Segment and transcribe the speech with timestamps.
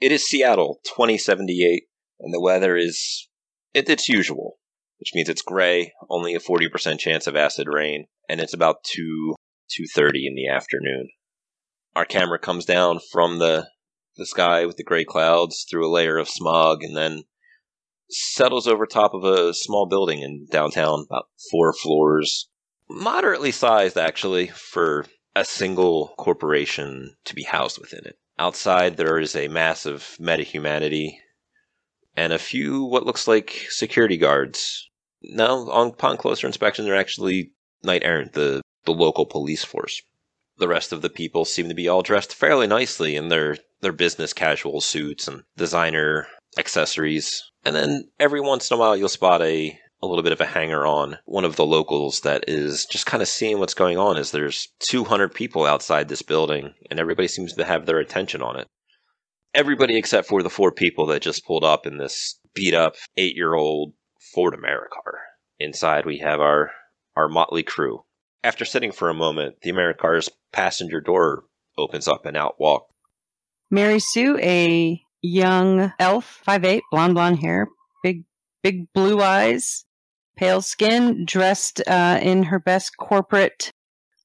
[0.00, 1.84] It is Seattle, 2078,
[2.20, 3.28] and the weather is
[3.74, 4.58] it, it's usual,
[4.98, 9.34] which means it's gray, only a 40% chance of acid rain, and it's about 2
[9.70, 11.10] 2:30 in the afternoon.
[11.94, 13.68] Our camera comes down from the
[14.16, 17.24] the sky with the gray clouds through a layer of smog and then
[18.10, 22.48] settles over top of a small building in downtown, about four floors,
[22.88, 25.06] moderately sized actually for
[25.36, 28.18] a single corporation to be housed within it.
[28.40, 31.20] Outside, there is a massive meta-humanity
[32.16, 34.88] and a few what looks like security guards.
[35.22, 40.00] Now, on, upon closer inspection, they're actually knight errant, the, the local police force.
[40.56, 43.92] The rest of the people seem to be all dressed fairly nicely in their, their
[43.92, 46.26] business casual suits and designer
[46.56, 47.42] accessories.
[47.66, 50.46] And then every once in a while, you'll spot a a little bit of a
[50.46, 54.16] hanger on one of the locals that is just kind of seeing what's going on
[54.16, 58.58] is there's 200 people outside this building and everybody seems to have their attention on
[58.58, 58.66] it
[59.54, 63.36] everybody except for the four people that just pulled up in this beat up eight
[63.36, 63.94] year old
[64.34, 65.18] Ford Americar.
[65.58, 66.70] Inside we have our
[67.16, 68.04] our motley crew.
[68.42, 71.44] After sitting for a moment, the Americar's passenger door
[71.76, 72.86] opens up and out walk
[73.70, 77.68] Mary Sue, a young elf, five eight, blonde blonde hair,
[78.02, 78.24] big
[78.62, 79.84] big blue eyes,
[80.40, 83.72] pale skin, dressed uh, in her best corporate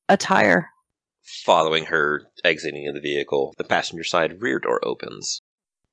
[0.07, 0.69] attire
[1.43, 3.53] following her exiting of the vehicle.
[3.57, 5.41] The passenger side rear door opens.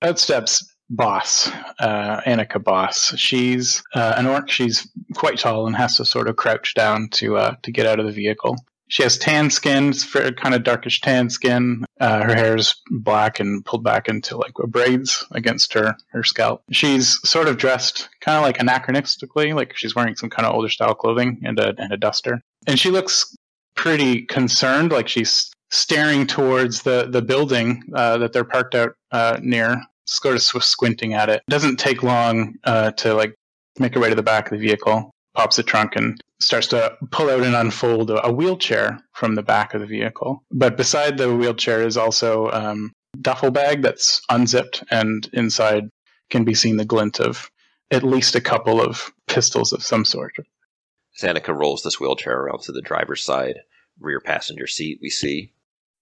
[0.01, 1.49] Out steps boss,
[1.81, 3.17] uh, Annika boss.
[3.17, 4.49] She's uh, an orc.
[4.49, 7.99] She's quite tall and has to sort of crouch down to uh, to get out
[7.99, 8.57] of the vehicle.
[8.93, 9.95] She has tan skin,
[10.37, 11.87] kind of darkish tan skin.
[11.99, 16.63] Uh, her hair is black and pulled back into like braids against her her scalp.
[16.73, 20.69] She's sort of dressed kind of like anachronistically, like she's wearing some kind of older
[20.69, 22.43] style clothing and a and a duster.
[22.67, 23.35] And she looks
[23.77, 29.39] pretty concerned, like she's staring towards the the building uh, that they're parked out uh,
[29.41, 31.43] near, sort of squinting at it.
[31.49, 33.35] it doesn't take long uh, to like
[33.79, 36.97] make her way to the back of the vehicle, pops the trunk, and starts to
[37.11, 40.43] pull out and unfold a, a wheelchair from the back of the vehicle.
[40.51, 45.89] But beside the wheelchair is also um, duffel bag that's unzipped, and inside
[46.31, 47.51] can be seen the glint of
[47.91, 50.35] at least a couple of pistols of some sort.
[51.21, 53.59] Zanika rolls this wheelchair around to the driver's side,
[54.01, 54.99] rear passenger seat.
[55.03, 55.53] We see.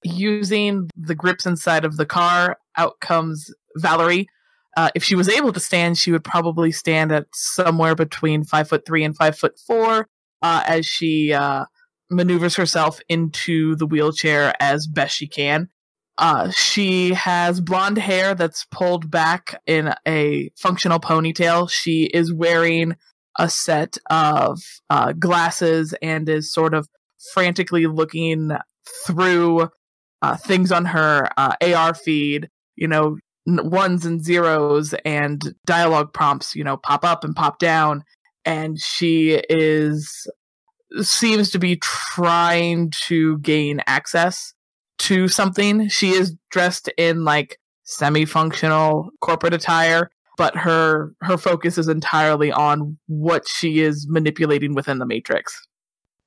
[0.04, 4.28] Using the grips inside of the car, out comes Valerie.
[4.76, 8.68] Uh, if she was able to stand, she would probably stand at somewhere between five
[8.68, 10.06] foot three and five foot four
[10.42, 11.64] uh, as she uh,
[12.10, 15.68] maneuvers herself into the wheelchair as best she can.
[16.18, 21.70] Uh, she has blonde hair that's pulled back in a functional ponytail.
[21.70, 22.96] She is wearing
[23.38, 24.60] a set of
[24.90, 26.88] uh, glasses and is sort of
[27.32, 28.50] frantically looking
[29.06, 29.70] through
[30.20, 33.16] uh, things on her AR feed, you know,
[33.46, 38.04] ones and zeros and dialogue prompts, you know, pop up and pop down.
[38.44, 40.30] And she is
[41.02, 44.54] seems to be trying to gain access
[44.98, 45.88] to something.
[45.88, 52.50] She is dressed in like semi functional corporate attire but her her focus is entirely
[52.50, 55.66] on what she is manipulating within the matrix.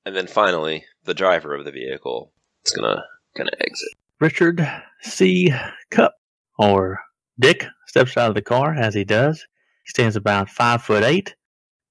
[0.05, 2.31] And then finally, the driver of the vehicle
[2.63, 3.03] is gonna
[3.35, 3.89] gonna exit.
[4.19, 4.71] Richard
[5.01, 5.51] C.
[5.89, 6.13] Cup
[6.57, 6.99] or
[7.39, 9.39] Dick steps out of the car as he does.
[9.85, 11.35] He stands about five foot eight,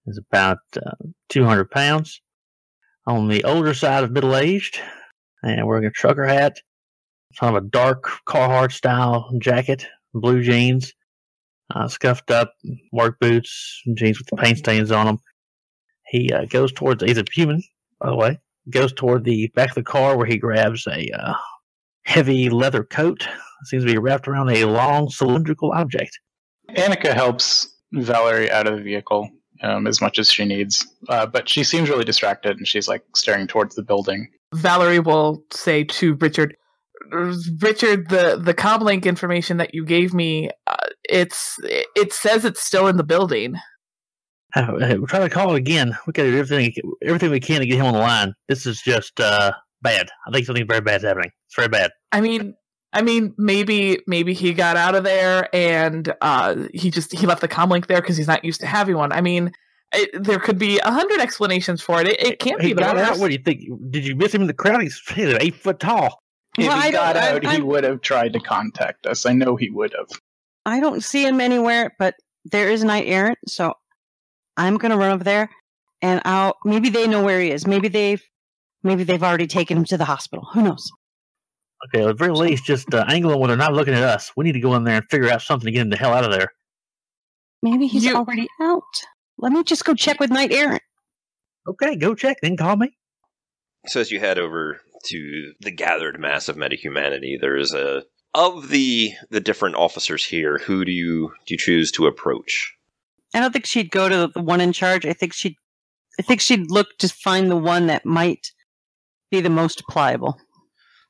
[0.07, 0.93] is about uh,
[1.29, 2.21] two hundred pounds,
[3.07, 4.81] on the older side of middle aged,
[5.43, 6.59] and wearing a trucker hat,
[7.39, 10.93] kind of a dark Carhartt style jacket, blue jeans,
[11.75, 12.53] uh, scuffed up
[12.93, 15.19] work boots, jeans with the paint stains on them.
[16.07, 17.63] He uh, goes towards, he's a human,
[17.99, 18.39] by the way,
[18.71, 21.35] goes toward the back of the car where he grabs a uh,
[22.05, 23.27] heavy leather coat.
[23.67, 26.19] Seems to be wrapped around a long cylindrical object.
[26.71, 29.29] Annika helps Valerie out of the vehicle
[29.63, 33.03] um, as much as she needs, uh, but she seems really distracted and she's like
[33.15, 34.29] staring towards the building.
[34.55, 36.57] Valerie will say to Richard,
[37.11, 42.87] Richard, the the comlink information that you gave me, uh, it's it says it's still
[42.87, 43.57] in the building.
[44.55, 45.97] Uh, we're trying to call it again.
[46.07, 48.35] We got to do everything everything we can to get him on the line.
[48.49, 50.09] This is just uh, bad.
[50.27, 51.31] I think something very bad is happening.
[51.47, 51.91] It's very bad.
[52.13, 52.55] I mean,
[52.93, 57.41] I mean, maybe maybe he got out of there and uh, he just he left
[57.41, 59.13] the comlink there because he's not used to having one.
[59.13, 59.53] I mean.
[59.95, 62.09] It, there could be a hundred explanations for it.
[62.09, 62.81] It, it can't he be.
[62.81, 63.19] got out.
[63.19, 63.61] What do you think?
[63.91, 64.81] Did you miss him in the crowd?
[64.81, 66.23] He's, he's eight foot tall.
[66.59, 69.27] If well, he got out, I, he would have tried to contact us.
[69.27, 70.09] I know he would have.
[70.65, 72.15] I don't see him anywhere, but
[72.47, 73.75] there is knight errant, so
[74.57, 75.51] I'm gonna run over there,
[76.01, 77.67] and I'll maybe they know where he is.
[77.67, 78.23] Maybe they've
[78.83, 80.47] maybe they've already taken him to the hospital.
[80.53, 80.91] Who knows?
[81.87, 84.31] Okay, at the very least, just uh, angle them when they're not looking at us.
[84.37, 86.13] We need to go in there and figure out something to get him the hell
[86.13, 86.53] out of there.
[87.63, 88.83] Maybe he's You- already out.
[89.39, 90.83] Let me just go check with Knight Errant.
[91.67, 92.97] Okay, go check, then call me.
[93.87, 98.69] So as you head over to the gathered mass of metahumanity, there is a of
[98.69, 100.59] the the different officers here.
[100.59, 102.73] Who do you do you choose to approach?
[103.35, 105.05] I don't think she'd go to the one in charge.
[105.05, 105.57] I think she'd
[106.19, 108.53] I think she'd look to find the one that might
[109.31, 110.39] be the most pliable.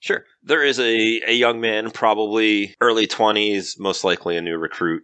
[0.00, 5.02] Sure, there is a a young man, probably early twenties, most likely a new recruit,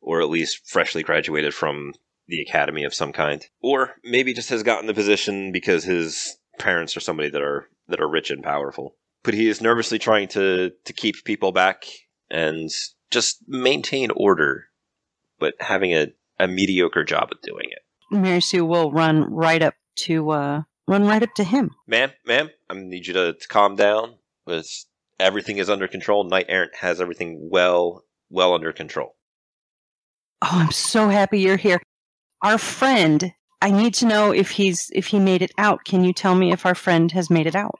[0.00, 1.92] or at least freshly graduated from
[2.28, 6.96] the academy of some kind, or maybe just has gotten the position because his parents
[6.96, 8.96] are somebody that are that are rich and powerful.
[9.22, 11.84] But he is nervously trying to to keep people back
[12.30, 12.70] and
[13.10, 14.66] just maintain order,
[15.38, 16.08] but having a,
[16.38, 17.80] a mediocre job at doing it.
[18.10, 21.70] Mary Sue will run right up to uh run right up to him.
[21.86, 24.14] Ma'am, ma'am, I need you to, to calm down.
[24.46, 24.86] It's,
[25.18, 26.24] everything is under control.
[26.24, 29.16] Knight Errant has everything well well under control.
[30.42, 31.80] Oh, I'm so happy you're here.
[32.42, 35.84] Our friend, I need to know if he's if he made it out.
[35.84, 37.78] Can you tell me if our friend has made it out?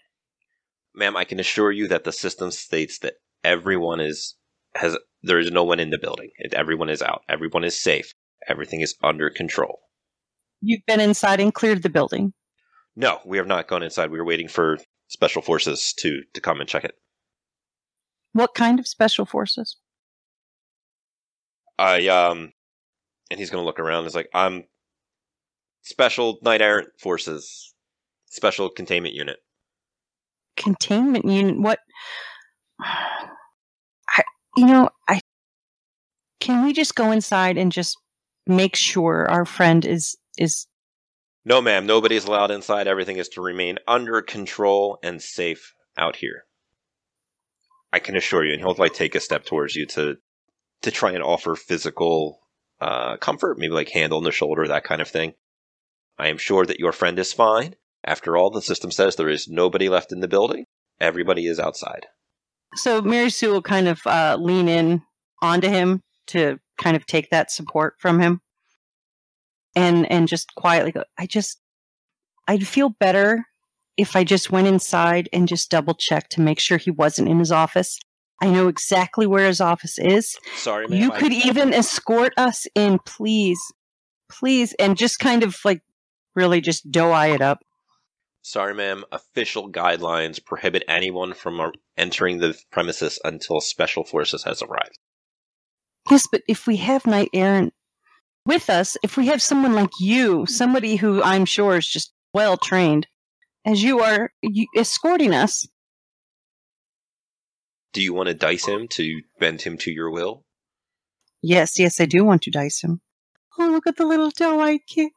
[0.95, 4.37] Ma'am, I can assure you that the system states that everyone is
[4.75, 6.31] has there is no one in the building.
[6.53, 7.23] Everyone is out.
[7.29, 8.13] Everyone is safe.
[8.47, 9.81] Everything is under control.
[10.61, 12.35] You've been inside and cleared the building.
[12.97, 14.11] No, we have not gone inside.
[14.11, 14.79] We are waiting for
[15.11, 16.95] special forces to to come and check it.
[18.33, 19.77] What kind of special forces?
[21.79, 22.53] I um,
[23.31, 24.05] and he's gonna look around.
[24.05, 24.65] He's like, I'm
[25.83, 27.75] special Knight Errant forces,
[28.27, 29.39] special containment unit.
[30.57, 31.61] Containment unit.
[31.61, 31.81] What?
[32.81, 34.23] I,
[34.57, 35.21] you know, I.
[36.39, 37.99] Can we just go inside and just
[38.47, 40.67] make sure our friend is is
[41.45, 41.87] No, ma'am.
[41.87, 42.87] Nobody is allowed inside.
[42.87, 46.45] Everything is to remain under control and safe out here.
[47.93, 48.53] I can assure you.
[48.53, 50.17] And he'll like take a step towards you to
[50.83, 52.41] to try and offer physical
[52.81, 55.35] uh, comfort, maybe like hand on the shoulder, that kind of thing.
[56.19, 57.75] I am sure that your friend is fine.
[58.05, 60.65] After all, the system says there is nobody left in the building.
[60.99, 62.07] Everybody is outside.
[62.77, 65.03] So Mary Sue will kind of uh, lean in
[65.43, 68.41] onto him to kind of take that support from him,
[69.75, 71.05] and and just quietly go.
[71.19, 71.61] I just,
[72.49, 73.45] I'd feel better
[73.97, 77.39] if I just went inside and just double checked to make sure he wasn't in
[77.39, 77.99] his office.
[78.43, 80.37] I know exactly where his office is.
[80.57, 80.99] Sorry, ma'am.
[80.99, 83.61] You I- could even escort us in, please,
[84.31, 85.83] please, and just kind of like
[86.35, 87.59] really just doe eye it up.
[88.43, 89.05] Sorry, ma'am.
[89.13, 94.99] Official guidelines prohibit anyone from uh, entering the premises until special forces has arrived.
[96.11, 97.75] Yes, but if we have Knight Errant
[98.51, 102.57] with us, if we have someone like you, somebody who I'm sure is just well
[102.57, 103.07] trained,
[103.65, 105.69] as you are you, escorting us,
[107.93, 110.45] Do you want to dice him to bend him to your will?
[111.43, 113.01] yes, yes, I do want to dice him.
[113.57, 115.13] Oh, look at the little doe-eyed kid.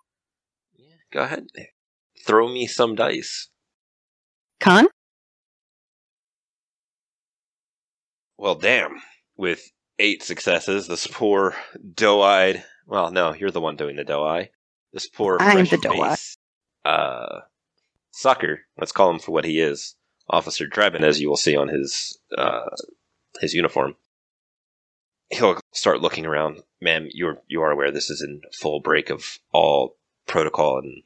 [0.76, 1.48] Yeah, go ahead.
[2.28, 3.50] Throw me some dice.
[4.60, 4.88] Con?
[8.38, 9.02] Well, damn.
[9.38, 9.62] With
[9.98, 11.56] eight successes, this poor
[11.96, 12.64] doe-eyed.
[12.86, 14.50] Well, no, you're the one doing the doe-eye.
[14.92, 16.10] This poor I'm fresh the doe-eye.
[16.10, 16.38] face,
[16.86, 17.40] uh,
[18.12, 18.62] sucker.
[18.78, 19.96] Let's call him for what he is,
[20.30, 22.70] Officer Drebin, as you will see on his uh,
[23.40, 23.96] his uniform.
[25.30, 26.62] He'll start looking around.
[26.82, 29.96] Ma'am, you're you are aware this is in full break of all
[30.28, 31.04] protocol and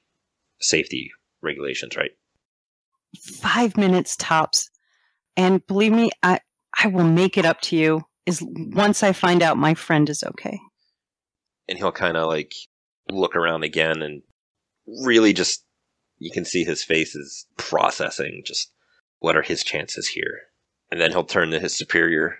[0.60, 2.12] safety regulations, right?
[3.22, 4.69] Five minutes tops.
[5.38, 6.39] And believe me, I
[6.77, 10.24] I will make it up to you is once I find out my friend is
[10.24, 10.60] okay.
[11.67, 12.53] And he'll kind of like
[13.09, 14.21] look around again and
[14.86, 15.63] really just
[16.19, 18.71] you can see his face is processing just
[19.19, 20.41] what are his chances here.
[20.91, 22.39] And then he'll turn to his superior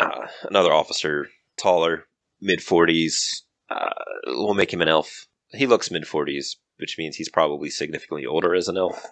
[0.00, 2.06] uh, another officer taller
[2.40, 3.90] mid 40s uh,
[4.26, 5.26] we'll make him an elf.
[5.52, 9.04] He looks mid 40s which means he's probably significantly older as an elf.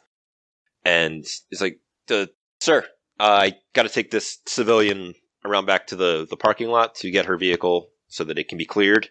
[0.84, 1.80] And he's like
[2.10, 2.26] "Uh,
[2.60, 2.86] sir
[3.18, 7.36] i gotta take this civilian around back to the, the parking lot to get her
[7.36, 9.08] vehicle so that it can be cleared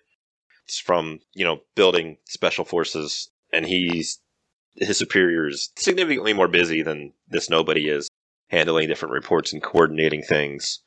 [0.83, 4.19] from you know building special forces and he's
[4.75, 8.09] his superior is significantly more busy than this nobody is
[8.49, 10.79] handling different reports and coordinating things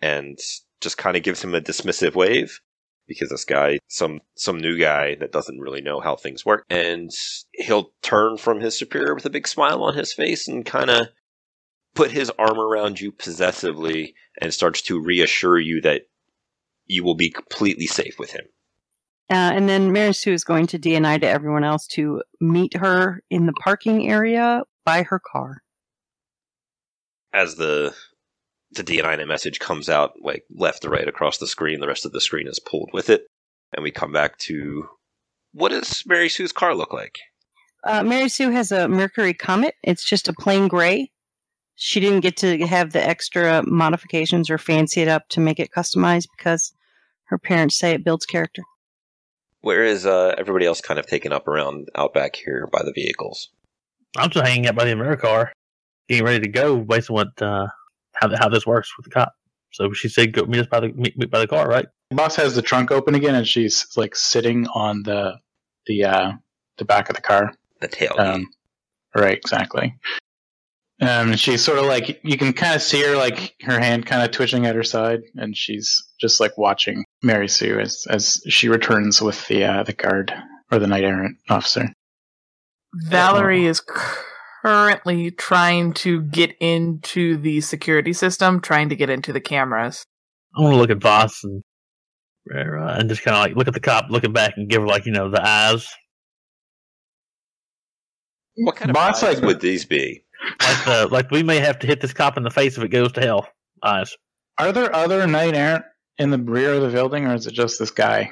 [0.00, 0.38] and
[0.80, 2.60] just kind of gives him a dismissive wave
[3.06, 7.10] because this guy some some new guy that doesn't really know how things work and
[7.52, 11.08] he'll turn from his superior with a big smile on his face and kind of
[11.94, 16.02] put his arm around you possessively and starts to reassure you that
[16.86, 18.44] you will be completely safe with him
[19.28, 23.22] Uh, and then Mary Sue is going to DNI to everyone else to meet her
[23.28, 25.62] in the parking area by her car.
[27.32, 27.94] as the
[28.72, 31.80] the DNI message comes out like left to right across the screen.
[31.80, 33.26] The rest of the screen is pulled with it,
[33.74, 34.88] and we come back to
[35.52, 37.18] what does Mary Sue's car look like?
[37.84, 39.74] Uh, Mary Sue has a Mercury Comet.
[39.82, 41.10] It's just a plain gray.
[41.76, 45.70] She didn't get to have the extra modifications or fancy it up to make it
[45.76, 46.72] customized because
[47.24, 48.62] her parents say it builds character.
[49.60, 52.92] Where is uh, everybody else kind of taken up around out back here by the
[52.92, 53.50] vehicles?
[54.16, 55.50] I'm still hanging out by the AmeriCar,
[56.08, 57.66] getting ready to go based on what uh,
[58.14, 59.32] how how this works with the cop.
[59.72, 62.36] So she said, "Go meet us by the meet, meet by the car, right?" Boss
[62.36, 65.38] has the trunk open again, and she's like sitting on the
[65.86, 66.32] the uh,
[66.78, 67.52] the back of the car.
[67.80, 68.18] The tailgate.
[68.18, 68.48] Um,
[69.14, 69.94] right, exactly.
[71.00, 74.06] Um, and she's sort of like you can kind of see her like her hand
[74.06, 78.40] kind of twitching at her side, and she's just like watching Mary Sue as as
[78.48, 80.32] she returns with the uh, the guard
[80.72, 81.92] or the knight errant officer.
[82.94, 83.82] Valerie is
[84.64, 90.02] currently trying to get into the security system, trying to get into the cameras.
[90.56, 91.62] I want to look at Voss and
[92.54, 94.88] uh, and just kind of like look at the cop, looking back, and give her
[94.88, 95.86] like you know the eyes.
[98.54, 100.22] what kind of Boss, eyes like- would these be?
[100.60, 102.88] Like the like we may have to hit this cop in the face if it
[102.88, 103.48] goes to hell.
[103.82, 104.16] Eyes.
[104.58, 105.84] Are there other knight errant
[106.18, 108.30] in the rear of the building, or is it just this guy?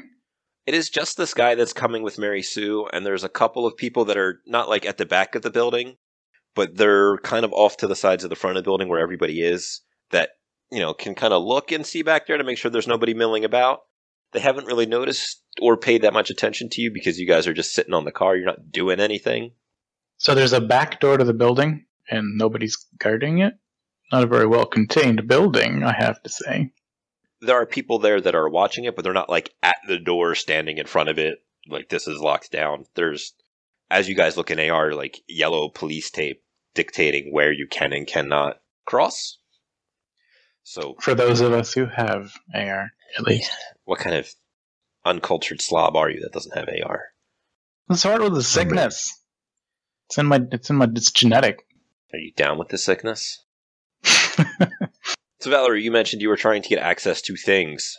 [0.66, 3.76] It is just this guy that's coming with Mary Sue, and there's a couple of
[3.76, 5.96] people that are not like at the back of the building,
[6.54, 9.00] but they're kind of off to the sides of the front of the building where
[9.00, 10.30] everybody is that,
[10.72, 13.12] you know, can kind of look and see back there to make sure there's nobody
[13.12, 13.80] milling about.
[14.32, 17.52] They haven't really noticed or paid that much attention to you because you guys are
[17.52, 18.34] just sitting on the car.
[18.34, 19.52] You're not doing anything.
[20.16, 23.54] So there's a back door to the building, and nobody's guarding it.
[24.12, 26.72] Not a very well contained building, I have to say.
[27.40, 30.34] There are people there that are watching it, but they're not like at the door
[30.34, 31.38] standing in front of it.
[31.68, 32.84] Like this is locked down.
[32.94, 33.34] There's,
[33.90, 36.42] as you guys look in AR, like yellow police tape
[36.74, 39.38] dictating where you can and cannot cross.
[40.62, 43.50] So For those of us who have AR, at least.
[43.84, 44.28] what kind of
[45.04, 47.02] uncultured slob are you that doesn't have AR?
[47.90, 49.20] It's hard with the sickness.
[50.08, 50.40] It's in my.
[50.52, 50.88] It's in my.
[50.94, 51.66] It's genetic.
[52.14, 53.44] Are you down with the sickness?
[55.44, 57.98] So Valerie, you mentioned you were trying to get access to things.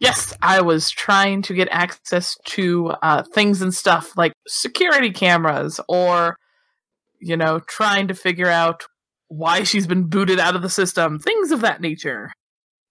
[0.00, 5.78] Yes, I was trying to get access to uh, things and stuff like security cameras
[5.88, 6.38] or,
[7.20, 8.82] you know, trying to figure out
[9.28, 12.32] why she's been booted out of the system, things of that nature.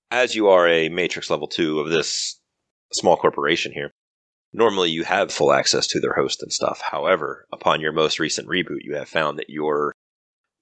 [0.10, 2.40] As you are a Matrix level 2 of this
[2.94, 3.92] small corporation here,
[4.54, 6.82] normally you have full access to their host and stuff.
[6.82, 9.92] However, upon your most recent reboot, you have found that your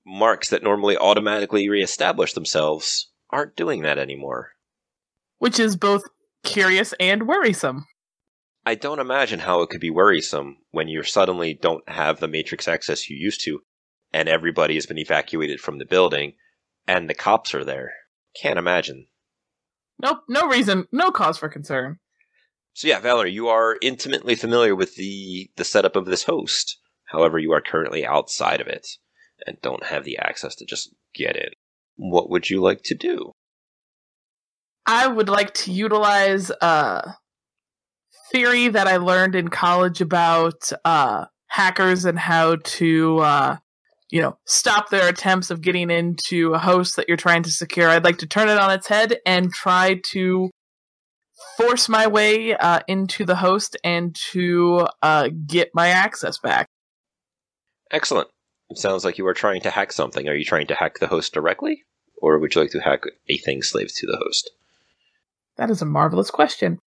[0.06, 4.52] marks that normally automatically reestablish themselves aren't doing that anymore.
[5.38, 6.04] Which is both
[6.44, 7.86] curious and worrisome.
[8.66, 12.68] I don't imagine how it could be worrisome when you suddenly don't have the Matrix
[12.68, 13.62] access you used to,
[14.12, 16.34] and everybody has been evacuated from the building,
[16.88, 17.94] and the cops are there.
[18.40, 19.08] Can't imagine.
[20.02, 22.00] Nope, no reason, no cause for concern.
[22.74, 26.78] So yeah, Valerie, you are intimately familiar with the the setup of this host.
[27.06, 28.88] However, you are currently outside of it
[29.46, 31.50] and don't have the access to just get in.
[31.96, 33.32] What would you like to do?
[34.86, 37.16] I would like to utilize a
[38.32, 43.58] theory that I learned in college about uh, hackers and how to, uh,
[44.10, 47.90] you know, stop their attempts of getting into a host that you're trying to secure.
[47.90, 50.50] I'd like to turn it on its head and try to
[51.58, 56.68] force my way uh, into the host and to uh, get my access back.
[57.92, 58.30] Excellent.
[58.70, 60.28] It sounds like you are trying to hack something.
[60.28, 61.84] Are you trying to hack the host directly?
[62.22, 64.52] Or would you like to hack a thing slave to the host?
[65.58, 66.80] That is a marvelous question.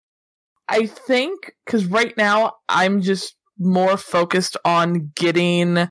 [0.69, 5.89] I think because right now I'm just more focused on getting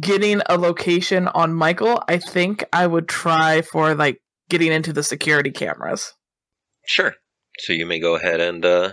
[0.00, 2.02] getting a location on Michael.
[2.06, 6.12] I think I would try for like getting into the security cameras.
[6.86, 7.14] Sure.
[7.58, 8.92] So you may go ahead and uh,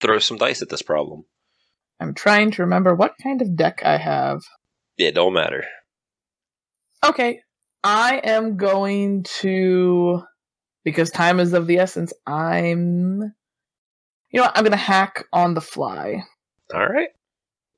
[0.00, 1.24] throw some dice at this problem.
[2.00, 4.42] I'm trying to remember what kind of deck I have.
[4.98, 5.64] It don't matter.
[7.04, 7.40] Okay,
[7.84, 10.22] I am going to
[10.84, 12.12] because time is of the essence.
[12.26, 13.34] I'm
[14.30, 14.56] you know what?
[14.56, 16.24] I'm going to hack on the fly.
[16.74, 17.08] All right.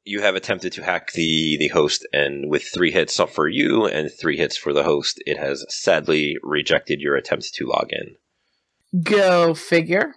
[0.05, 4.11] You have attempted to hack the the host, and with three hits for you and
[4.11, 9.03] three hits for the host, it has sadly rejected your attempt to log in.
[9.03, 10.15] Go figure.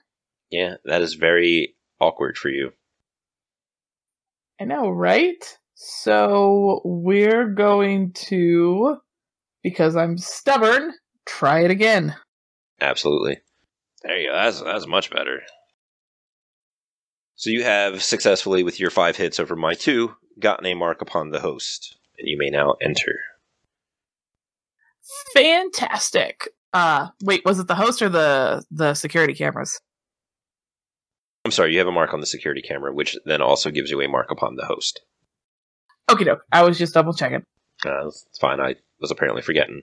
[0.50, 2.72] Yeah, that is very awkward for you.
[4.60, 5.58] I know, right?
[5.84, 8.98] So we're going to,
[9.64, 10.94] because I'm stubborn,
[11.26, 12.16] try it again.
[12.80, 13.40] Absolutely.
[14.04, 14.36] There you go.
[14.36, 15.42] That's that's much better.
[17.34, 21.32] So you have successfully, with your five hits over my two, gotten a mark upon
[21.32, 23.20] the host, and you may now enter.
[25.34, 26.48] Fantastic.
[26.74, 29.80] Uh, wait, was it the host or the the security cameras?
[31.44, 34.00] I'm sorry, you have a mark on the security camera, which then also gives you
[34.02, 35.02] a mark upon the host.
[36.12, 36.44] Okay, doke.
[36.52, 37.44] I was just double checking.
[37.86, 38.60] Uh, it's fine.
[38.60, 39.82] I was apparently forgetting.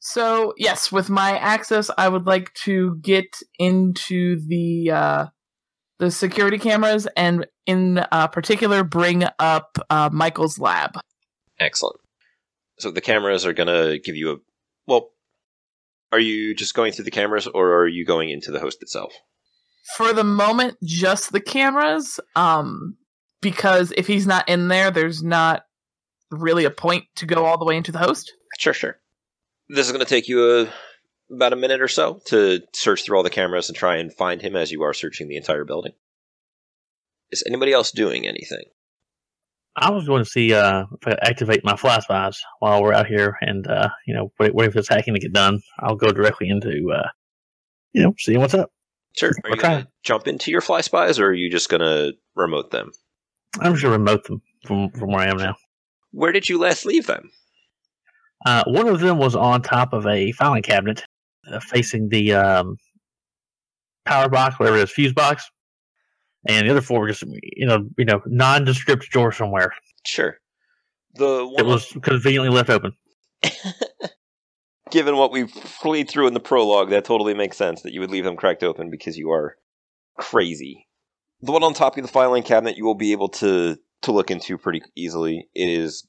[0.00, 5.26] So yes, with my access, I would like to get into the uh,
[5.98, 10.98] the security cameras and, in uh, particular, bring up uh, Michael's lab.
[11.60, 12.00] Excellent.
[12.78, 14.36] So the cameras are going to give you a.
[14.86, 15.10] Well,
[16.12, 19.14] are you just going through the cameras or are you going into the host itself?
[19.96, 22.18] For the moment, just the cameras.
[22.34, 22.96] Um,
[23.44, 25.66] because if he's not in there, there's not
[26.30, 28.32] really a point to go all the way into the host.
[28.58, 28.98] Sure, sure.
[29.68, 30.68] This is going to take you a,
[31.32, 34.40] about a minute or so to search through all the cameras and try and find
[34.40, 35.92] him as you are searching the entire building.
[37.30, 38.64] Is anybody else doing anything?
[39.76, 43.08] I was going to see uh, if I activate my fly spies while we're out
[43.08, 45.60] here, and uh, you know, wait, wait for this hacking to get done.
[45.80, 47.08] I'll go directly into, uh,
[47.92, 48.70] you know, seeing what's up.
[49.16, 49.32] Sure.
[49.42, 52.12] Are you going to jump into your fly spies, or are you just going to
[52.36, 52.92] remote them?
[53.60, 55.56] I'm just going to remote them from from where I am now.
[56.12, 57.30] Where did you last leave them?
[58.46, 61.04] Uh, one of them was on top of a filing cabinet,
[61.50, 62.76] uh, facing the um,
[64.04, 65.50] power box, whatever it is, fuse box
[66.46, 69.72] and the other four were just you know you know nondescript drawer somewhere.
[70.06, 70.38] Sure.
[71.14, 72.92] The one it was conveniently left open.
[74.90, 78.10] Given what we've played through in the prologue, that totally makes sense that you would
[78.10, 79.56] leave them cracked open because you are
[80.18, 80.86] crazy.
[81.42, 84.30] The one on top of the filing cabinet you will be able to to look
[84.30, 85.48] into pretty easily.
[85.54, 86.06] It is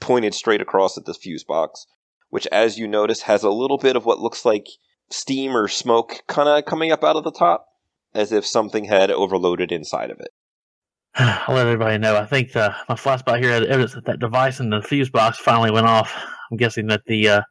[0.00, 1.86] pointed straight across at the fuse box,
[2.30, 4.66] which, as you notice, has a little bit of what looks like
[5.10, 7.66] steam or smoke kind of coming up out of the top
[8.14, 10.30] as if something had overloaded inside of it.
[11.14, 12.16] I'll let everybody know.
[12.16, 15.38] I think uh, my flashback here had evidence that that device in the fuse box
[15.38, 16.14] finally went off.
[16.50, 17.42] I'm guessing that the uh,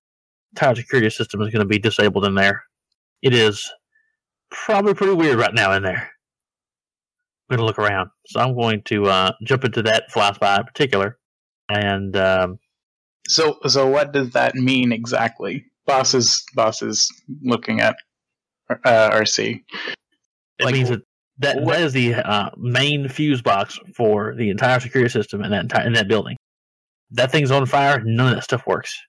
[0.55, 2.63] tower security system is going to be disabled in there.
[3.21, 3.71] It is
[4.49, 6.12] probably pretty weird right now in there.
[7.53, 8.09] Going to look around.
[8.25, 11.19] So I'm going to uh, jump into that flashback in particular.
[11.69, 12.57] And um,
[13.27, 15.63] so, so what does that mean exactly?
[15.85, 17.11] Boss is boss is
[17.43, 17.95] looking at
[18.71, 19.61] uh, RC.
[20.57, 21.01] It like, means that
[21.37, 25.61] that, that is the uh, main fuse box for the entire security system in that
[25.61, 26.37] entire in that building.
[27.11, 28.01] That thing's on fire.
[28.03, 28.99] None of that stuff works,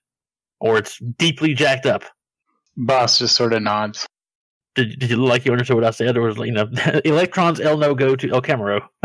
[0.59, 2.03] or it's deeply jacked up.
[2.77, 4.05] Boss just sort of nods.
[4.75, 6.69] Did, did you like you understood what I said, or was you know
[7.05, 8.81] electrons el no go to el camero?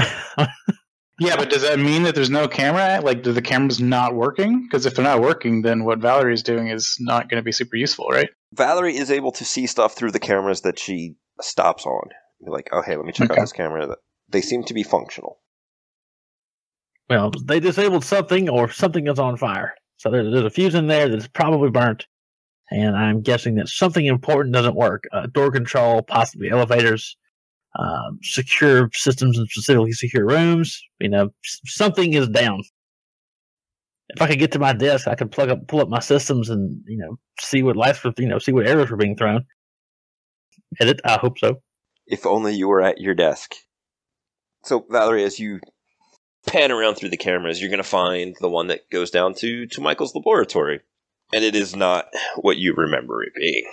[1.20, 3.00] yeah, but does that mean that there's no camera?
[3.02, 4.62] Like, do the cameras not working?
[4.62, 7.52] Because if they're not working, then what Valerie is doing is not going to be
[7.52, 8.30] super useful, right?
[8.52, 12.09] Valerie is able to see stuff through the cameras that she stops on.
[12.40, 13.40] You're like, oh hey, let me check okay.
[13.40, 13.96] out this camera.
[14.28, 15.38] They seem to be functional.
[17.09, 19.74] Well, they disabled something, or something is on fire.
[19.98, 22.06] So there's, there's a fuse in there that's probably burnt,
[22.70, 25.04] and I'm guessing that something important doesn't work.
[25.12, 27.16] Uh, door control, possibly elevators,
[27.78, 30.83] um, secure systems and specifically secure rooms.
[30.98, 32.62] You know, something is down.
[34.11, 36.50] If I could get to my desk, I could plug up, pull up my systems,
[36.50, 39.46] and you know, see what lights were, you know, see what errors were being thrown.
[40.80, 41.00] Edit.
[41.04, 41.62] I hope so.
[42.06, 43.54] If only you were at your desk.
[44.64, 45.61] So, Valerie, as you
[46.46, 49.66] pan around through the cameras, you're going to find the one that goes down to,
[49.66, 50.80] to Michael's laboratory.
[51.33, 53.71] And it is not what you remember it being.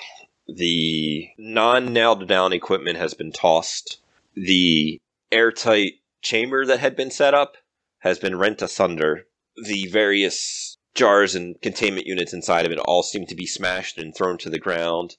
[0.48, 4.00] The non nailed down equipment has been tossed.
[4.36, 5.00] The
[5.32, 7.58] airtight chamber that had been set up
[8.00, 9.28] has been rent asunder.
[9.56, 14.15] The various jars and containment units inside of it all seem to be smashed and
[14.15, 15.17] thrown to the ground.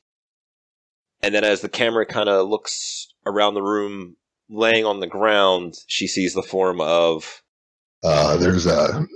[1.22, 4.16] And then as the camera kind of looks around the room,
[4.48, 7.42] laying on the ground, she sees the form of.
[8.02, 9.06] Uh, there's a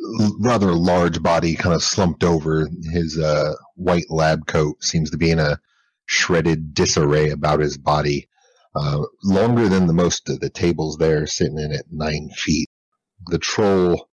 [0.40, 2.68] rather large body kind of slumped over.
[2.92, 5.60] His uh, white lab coat seems to be in a
[6.06, 8.28] shredded disarray about his body.
[8.74, 12.70] Uh, longer than the most of the tables there, sitting in at nine feet.
[13.26, 14.08] The troll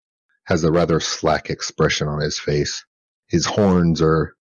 [0.45, 2.85] has a rather slack expression on his face.
[3.27, 4.35] His horns are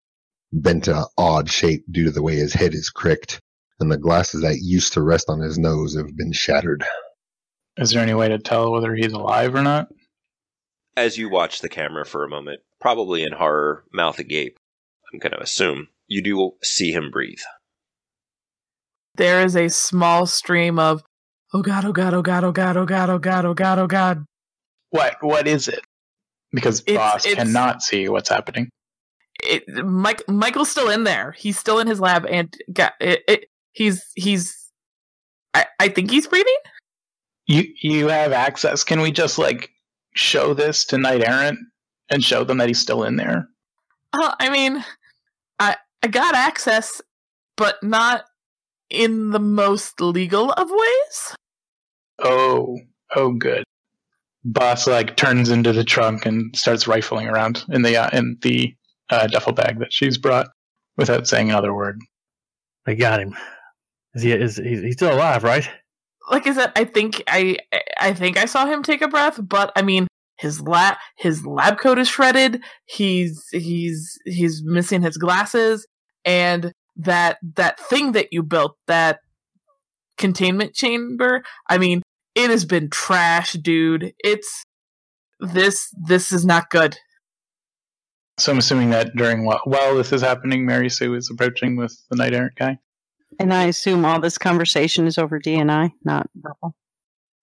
[0.52, 3.40] bent to odd shape due to the way his head is cricked,
[3.80, 6.84] and the glasses that used to rest on his nose have been shattered.
[7.76, 9.88] Is there any way to tell whether he's alive or not?
[10.96, 14.58] As you watch the camera for a moment, probably in horror, mouth agape,
[15.12, 17.40] I'm going to assume, you do see him breathe.
[19.16, 21.02] There is a small stream of,
[21.52, 23.86] oh god, oh god, oh god, oh god, oh god, oh god, oh god, oh
[23.86, 24.24] god.
[24.90, 25.16] What?
[25.20, 25.80] What is it?
[26.52, 28.70] Because it's, boss it's, cannot see what's happening
[29.42, 31.32] it, Mike Michael's still in there.
[31.32, 34.70] He's still in his lab, and got it, it, he's he's.
[35.52, 36.54] I, I think he's breathing.
[37.46, 38.84] You you have access.
[38.84, 39.70] Can we just like
[40.14, 41.58] show this to Knight Errant
[42.10, 43.48] and show them that he's still in there?
[44.12, 44.84] Uh, I mean,
[45.58, 47.00] I I got access.
[47.56, 48.24] but not
[48.90, 51.36] in the most legal of ways.
[52.22, 52.78] Oh,
[53.14, 53.64] oh, good.
[54.44, 58.74] Boss like turns into the trunk and starts rifling around in the uh, in the
[59.10, 60.48] uh, duffel bag that she's brought
[60.96, 61.98] without saying another word.
[62.86, 63.34] I got him.
[64.14, 64.32] Is he?
[64.32, 65.68] Is he, he's still alive, right?
[66.30, 67.58] Like I said, I think I
[67.98, 70.06] I think I saw him take a breath, but I mean
[70.36, 72.62] his lab his lab coat is shredded.
[72.86, 75.86] He's he's he's missing his glasses,
[76.24, 79.20] and that that thing that you built that
[80.16, 81.42] containment chamber.
[81.68, 82.02] I mean,
[82.34, 84.12] it has been trash, dude.
[84.18, 84.64] It's
[85.40, 86.96] this this is not good.
[88.38, 91.96] So I'm assuming that during while, while this is happening, Mary Sue is approaching with
[92.10, 92.78] the knight errant guy.
[93.38, 96.74] And I assume all this conversation is over DNI, not verbal.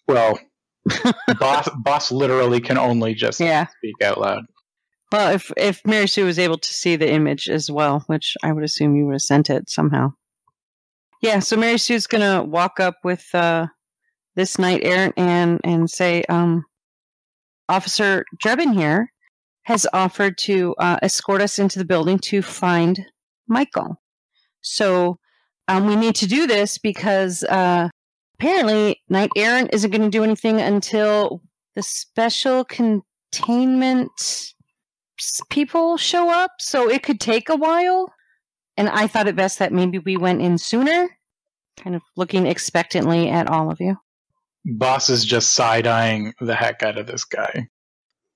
[0.08, 0.40] Well,
[1.40, 3.68] boss boss literally can only just Yeah.
[3.78, 4.46] speak out loud.
[5.12, 8.52] Well, if if Mary Sue was able to see the image as well, which I
[8.54, 10.14] would assume you would have sent it somehow.
[11.22, 13.68] Yeah, so Mary Sue's gonna walk up with uh,
[14.36, 16.64] this knight errant and and say, um,
[17.70, 19.12] Officer Drebin here
[19.64, 23.06] has offered to uh, escort us into the building to find
[23.48, 24.02] Michael.
[24.62, 25.20] So
[25.72, 27.88] um, we need to do this because uh,
[28.38, 31.42] apparently Knight Errant isn't going to do anything until
[31.76, 34.54] the special containment
[35.50, 36.52] people show up.
[36.60, 38.12] So it could take a while.
[38.76, 41.08] And I thought it best that maybe we went in sooner,
[41.82, 43.96] kind of looking expectantly at all of you.
[44.66, 47.68] Boss is just side eyeing the heck out of this guy.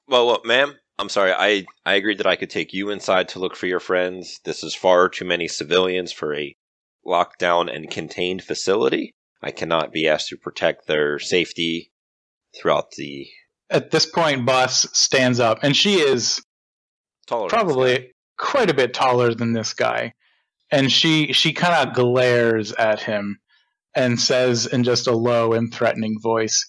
[0.08, 1.34] Well, well, ma'am, I'm sorry.
[1.34, 4.40] I, I agreed that I could take you inside to look for your friends.
[4.46, 6.56] This is far too many civilians for a
[7.06, 9.14] lockdown and contained facility.
[9.42, 11.92] I cannot be asked to protect their safety
[12.58, 13.28] throughout the
[13.70, 16.42] At this point, Boss stands up, and she is
[17.28, 17.52] tolerance.
[17.52, 20.14] probably quite a bit taller than this guy.
[20.72, 23.40] And she she kind of glares at him
[23.96, 26.68] and says in just a low and threatening voice,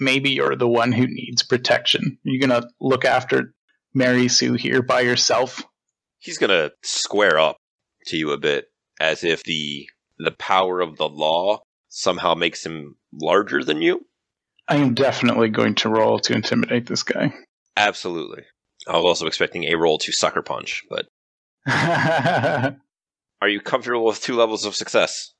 [0.00, 2.18] "Maybe you're the one who needs protection.
[2.24, 3.54] You gonna look after
[3.94, 5.62] Mary Sue here by yourself?"
[6.18, 7.56] He's gonna square up
[8.06, 8.69] to you a bit,
[9.00, 14.06] as if the the power of the law somehow makes him larger than you.
[14.68, 17.32] I am definitely going to roll to intimidate this guy.
[17.76, 18.42] Absolutely.
[18.86, 21.06] I was also expecting a roll to sucker punch, but
[21.66, 25.32] are you comfortable with two levels of success?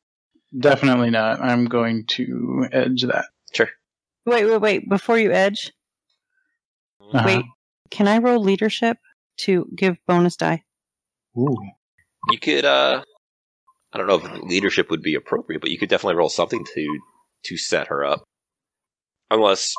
[0.58, 1.40] definitely not.
[1.40, 3.26] I'm going to edge that.
[3.54, 3.68] Sure.
[4.26, 4.88] Wait, wait, wait.
[4.88, 5.70] Before you edge,
[7.00, 7.22] Uh-huh.
[7.24, 7.44] wait.
[7.92, 8.98] Can I roll leadership
[9.38, 10.64] to give bonus die?
[11.38, 11.56] Ooh.
[12.32, 13.02] You could uh
[13.92, 16.98] I don't know if leadership would be appropriate, but you could definitely roll something to
[17.44, 18.22] to set her up.
[19.30, 19.74] Unless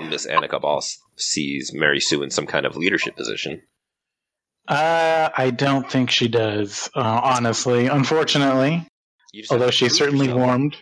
[0.00, 3.62] Miss Annika Boss sees Mary Sue in some kind of leadership position.
[4.68, 7.86] Uh, I don't think she does, uh, honestly.
[7.86, 8.86] Unfortunately,
[9.32, 10.40] You just have although she's certainly yourself.
[10.46, 10.76] warmed.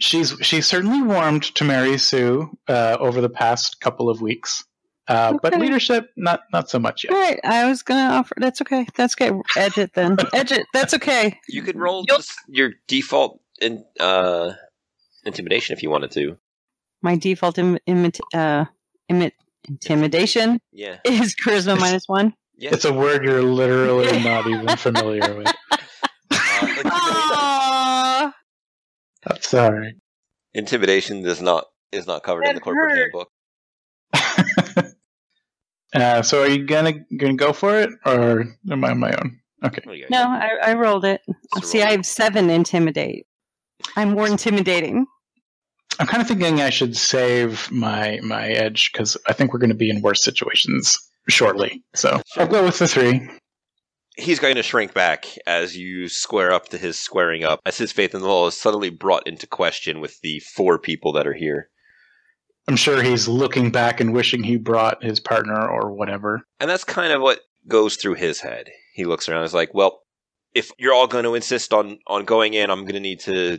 [0.00, 4.64] She's she's certainly warmed to Mary Sue uh, over the past couple of weeks,
[5.10, 7.12] uh, but leadership not not so much yet.
[7.12, 8.34] right, I was gonna offer.
[8.38, 8.86] That's okay.
[8.96, 9.30] That's okay.
[9.56, 10.16] Edge it then.
[10.32, 10.66] Edge it.
[10.72, 11.38] That's okay.
[11.48, 14.52] You could roll You'll- just your default in, uh,
[15.24, 16.38] intimidation if you wanted to.
[17.02, 18.64] My default Im- imit- uh,
[19.10, 19.32] imit-
[19.68, 20.98] intimidation Yeah.
[21.04, 22.34] is charisma minus one.
[22.56, 22.70] Yeah.
[22.74, 25.46] It's a word you're literally not even familiar with.
[26.30, 28.32] Uh, intimidation, Aww.
[29.26, 29.94] I'm sorry.
[30.54, 32.98] intimidation does not is not covered in the corporate hurt.
[33.00, 33.30] handbook.
[35.94, 39.40] Uh, so are you gonna gonna go for it, or am I on my own?
[39.64, 39.82] Okay.
[39.84, 40.24] What do you guys No.
[40.28, 41.20] I, I rolled it.
[41.54, 41.88] So See, roll.
[41.88, 43.26] I have seven intimidate.
[43.96, 45.06] I'm more intimidating.
[45.98, 49.70] I'm kind of thinking I should save my my edge because I think we're going
[49.70, 50.98] to be in worse situations
[51.28, 51.82] shortly.
[51.94, 52.42] So Sure.
[52.42, 53.28] I'll go with the three.
[54.16, 57.92] He's going to shrink back as you square up to his squaring up, as his
[57.92, 61.34] faith in the law is suddenly brought into question with the four people that are
[61.34, 61.70] here.
[62.70, 66.46] I'm sure he's looking back and wishing he brought his partner or whatever.
[66.60, 68.70] And that's kind of what goes through his head.
[68.94, 70.02] He looks around and is like, well,
[70.54, 73.58] if you're all going to insist on, on going in, I'm going to need to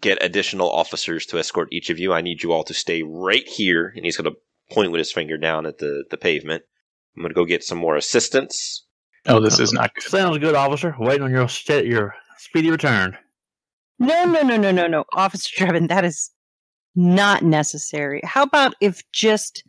[0.00, 2.12] get additional officers to escort each of you.
[2.12, 3.92] I need you all to stay right here.
[3.96, 4.38] And he's going to
[4.72, 6.62] point with his finger down at the, the pavement.
[7.16, 8.86] I'm going to go get some more assistance.
[9.26, 10.04] Oh, this is not good.
[10.04, 10.94] Sounds good, officer.
[11.00, 13.18] Waiting on your st- your speedy return.
[13.98, 15.04] No, no, no, no, no, no.
[15.12, 16.30] Officer Drebin, that is
[16.94, 18.20] not necessary.
[18.24, 19.64] How about if just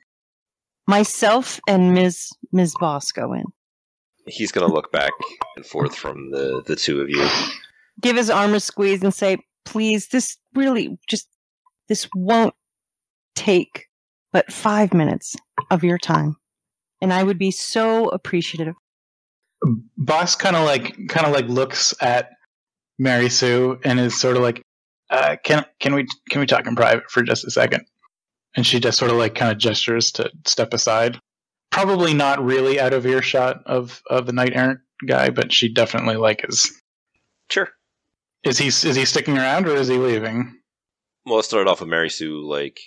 [0.88, 2.30] myself and Ms.
[2.52, 2.74] Ms.
[2.80, 3.46] Boss go in?
[4.26, 5.12] He's going to look back
[5.56, 7.28] and forth from the, the two of you.
[8.02, 11.28] Give his arm a squeeze and say, please, this really just,
[11.90, 12.54] this won't
[13.36, 13.88] take
[14.32, 15.36] but five minutes
[15.70, 16.36] of your time.
[17.02, 18.76] And I would be so appreciative.
[19.98, 22.32] Boss kind of like kind of like looks at
[22.98, 24.62] Mary Sue and is sort of like,
[25.14, 27.86] uh, "Can can we can we talk in private for just a second?
[28.56, 31.20] And she just sort of like kind of gestures to step aside.
[31.72, 36.18] Probably not really out of earshot of of the knight errant guy, but she definitely
[36.18, 36.72] like is.
[37.50, 37.70] Sure.
[38.44, 40.60] Is he is he sticking around or is he leaving?
[41.26, 42.80] Well, it started off with Mary Sue like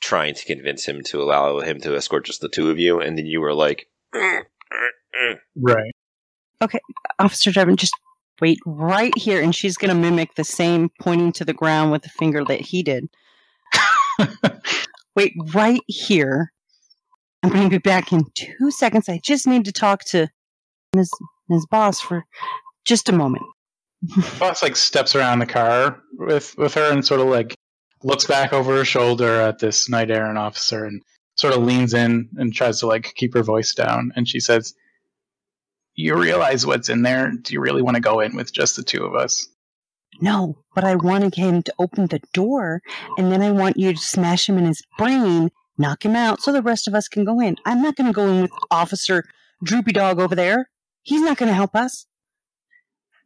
[0.00, 3.16] trying to convince him to allow him to escort just the two of you, and
[3.16, 3.88] then you were like,
[5.56, 5.92] Right.
[6.60, 6.80] Okay,
[7.18, 7.94] Officer Drebin, just
[8.40, 12.02] wait right here, and she's going to mimic the same pointing to the ground with
[12.02, 13.08] the finger that he did.
[15.16, 16.52] Wait right here.
[17.42, 19.08] I'm going to be back in two seconds.
[19.08, 20.28] I just need to talk to
[20.94, 21.10] Ms.
[21.48, 21.66] Ms.
[21.66, 22.24] Boss for
[22.84, 23.44] just a moment.
[24.38, 27.54] Boss like steps around the car with with her and sort of like
[28.02, 31.02] looks back over her shoulder at this knight errant officer and
[31.36, 34.74] sort of leans in and tries to like keep her voice down and she says
[35.94, 38.82] you realize what's in there do you really want to go in with just the
[38.82, 39.48] two of us
[40.20, 42.82] No, but I wanted him to open the door,
[43.16, 46.52] and then I want you to smash him in his brain, knock him out, so
[46.52, 47.56] the rest of us can go in.
[47.64, 49.24] I'm not going to go in with Officer
[49.64, 50.68] Droopy Dog over there.
[51.02, 52.06] He's not going to help us.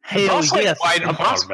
[0.00, 1.46] Hell Boss, like, yes, wide- boss-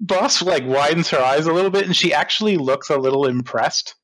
[0.00, 3.94] boss like widens her eyes a little bit and she actually looks a little impressed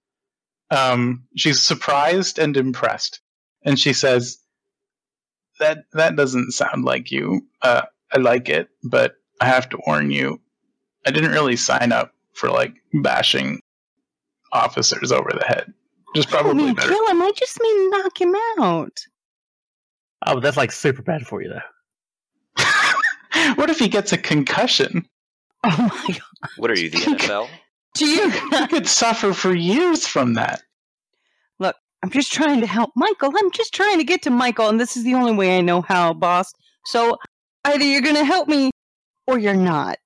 [0.70, 3.20] um she's surprised and impressed
[3.64, 4.38] and she says
[5.62, 10.10] that that doesn't sound like you uh i like it but i have to warn
[10.10, 10.40] you
[11.06, 13.60] i didn't really sign up for like bashing
[14.52, 15.72] officers over the head
[16.14, 17.22] just I probably mean better kill him.
[17.22, 19.00] I just mean knock him out.
[20.26, 22.64] Oh, but that's like super bad for you, though.
[23.54, 25.08] what if he gets a concussion
[25.64, 26.50] Oh my god!
[26.56, 27.48] "What are you, the NFL?"
[27.94, 28.30] Do you?
[28.30, 30.62] he could suffer for years from that
[32.02, 33.32] I'm just trying to help Michael.
[33.36, 35.82] I'm just trying to get to Michael, and this is the only way I know
[35.82, 36.52] how, boss.
[36.86, 37.16] So
[37.64, 38.70] either you're going to help me
[39.26, 39.98] or you're not.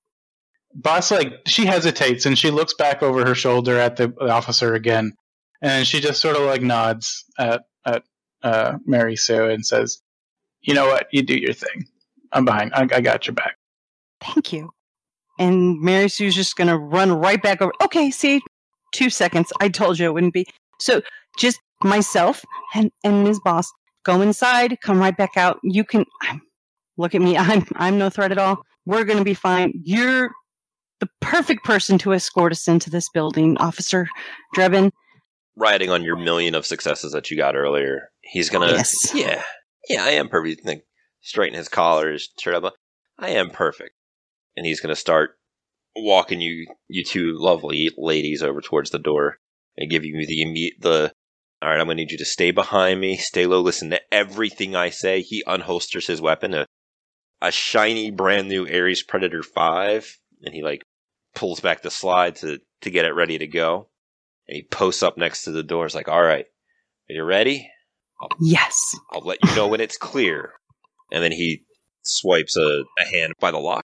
[0.75, 5.13] Boss like she hesitates and she looks back over her shoulder at the officer again,
[5.61, 8.03] and she just sort of like nods at at
[8.43, 9.99] uh, Mary Sue and says,
[10.61, 11.07] "You know what?
[11.11, 11.85] You do your thing.
[12.31, 12.73] I'm behind.
[12.75, 13.55] I, I got your back."
[14.21, 14.69] Thank you.
[15.39, 17.71] And Mary Sue's just going to run right back over.
[17.81, 18.41] Okay, see,
[18.91, 19.51] two seconds.
[19.59, 20.45] I told you it wouldn't be.
[20.79, 21.01] So
[21.39, 22.43] just myself
[22.75, 23.39] and, and Ms.
[23.43, 23.71] Boss
[24.03, 25.59] go inside, come right back out.
[25.63, 26.41] You can I'm,
[26.97, 27.37] look at me.
[27.37, 28.63] I'm I'm no threat at all.
[28.85, 29.73] We're going to be fine.
[29.83, 30.31] You're
[30.99, 34.07] the perfect person to escort us into this building, Officer
[34.55, 34.91] Drebin.
[35.55, 38.67] Riding on your million of successes that you got earlier, he's gonna.
[38.67, 39.13] Yes.
[39.13, 39.43] Yeah,
[39.89, 40.63] yeah, I am perfect.
[40.63, 40.83] Think,
[41.21, 42.75] straighten his collar, his shirt up.
[43.17, 43.95] I am perfect,
[44.55, 45.31] and he's gonna start
[45.95, 49.37] walking you, you two lovely ladies, over towards the door
[49.77, 51.11] and give you the the.
[51.61, 54.75] All right, I'm gonna need you to stay behind me, stay low, listen to everything
[54.75, 55.21] I say.
[55.21, 56.65] He unholsters his weapon, a
[57.41, 60.83] a shiny, brand new Ares Predator Five, and he like
[61.35, 63.89] pulls back the slide to to get it ready to go.
[64.47, 65.85] And he posts up next to the door.
[65.85, 66.45] He's like, "All right,
[67.09, 67.71] are you ready?
[68.39, 68.75] Yes.
[69.11, 70.53] I'll let you know when it's clear.
[71.11, 71.63] And then he
[72.03, 73.83] swipes a, a hand by the lock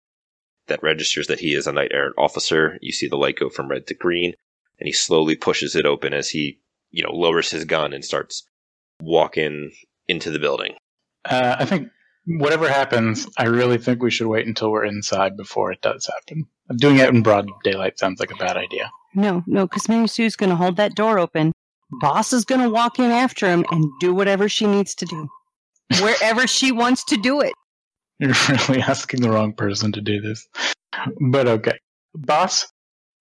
[0.67, 2.77] that registers that he is a knight errant officer.
[2.81, 4.33] You see the light go from red to green,
[4.79, 6.59] and he slowly pushes it open as he,
[6.93, 8.43] you know, lowers his gun and starts
[9.01, 9.71] walking
[10.07, 10.75] into the building.
[11.25, 11.89] Uh, I think
[12.25, 16.45] whatever happens, I really think we should wait until we're inside before it does happen.
[16.77, 18.89] Doing it in broad daylight sounds like a bad idea.
[19.15, 21.51] No, no, because Mary Sue's going to hold that door open.
[21.99, 25.27] Boss is going to walk in after him and do whatever she needs to do,
[26.01, 27.53] wherever she wants to do it.
[28.19, 30.47] You're really asking the wrong person to do this.
[31.19, 31.79] But okay.
[32.15, 32.71] Boss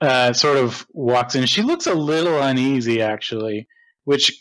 [0.03, 1.47] uh, sort of walks in.
[1.47, 3.69] She looks a little uneasy, actually,
[4.05, 4.37] which,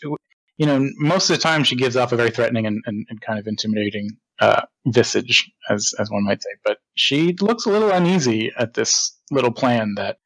[0.58, 3.20] you know, most of the time she gives off a very threatening and, and, and
[3.20, 6.50] kind of intimidating uh, visage, as, as one might say.
[6.64, 10.16] But she looks a little uneasy at this little plan that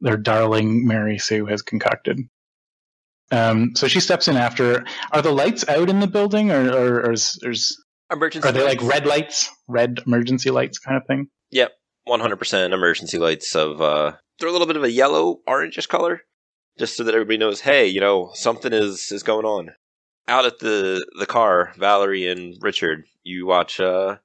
[0.00, 2.20] their darling Mary Sue has concocted.
[3.30, 4.86] Um, so she steps in after.
[5.12, 7.78] Are the lights out in the building, or, or, or is,
[8.10, 11.28] Emergency are they like red lights, red emergency lights kind of thing?
[11.50, 11.72] Yep,
[12.08, 16.22] 100% emergency lights of, uh, they're a little bit of a yellow, orangish color,
[16.78, 19.70] just so that everybody knows, hey, you know, something is, is going on.
[20.26, 24.16] Out at the, the car, Valerie and Richard, you watch, uh,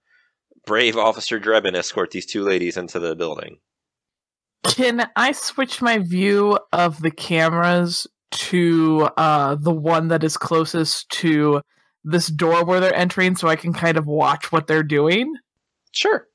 [0.65, 3.58] brave Officer Drebin escort these two ladies into the building.
[4.63, 11.10] Can I switch my view of the cameras to uh, the one that is closest
[11.10, 11.62] to
[12.04, 15.34] this door where they're entering so I can kind of watch what they're doing?
[15.91, 16.28] Sure.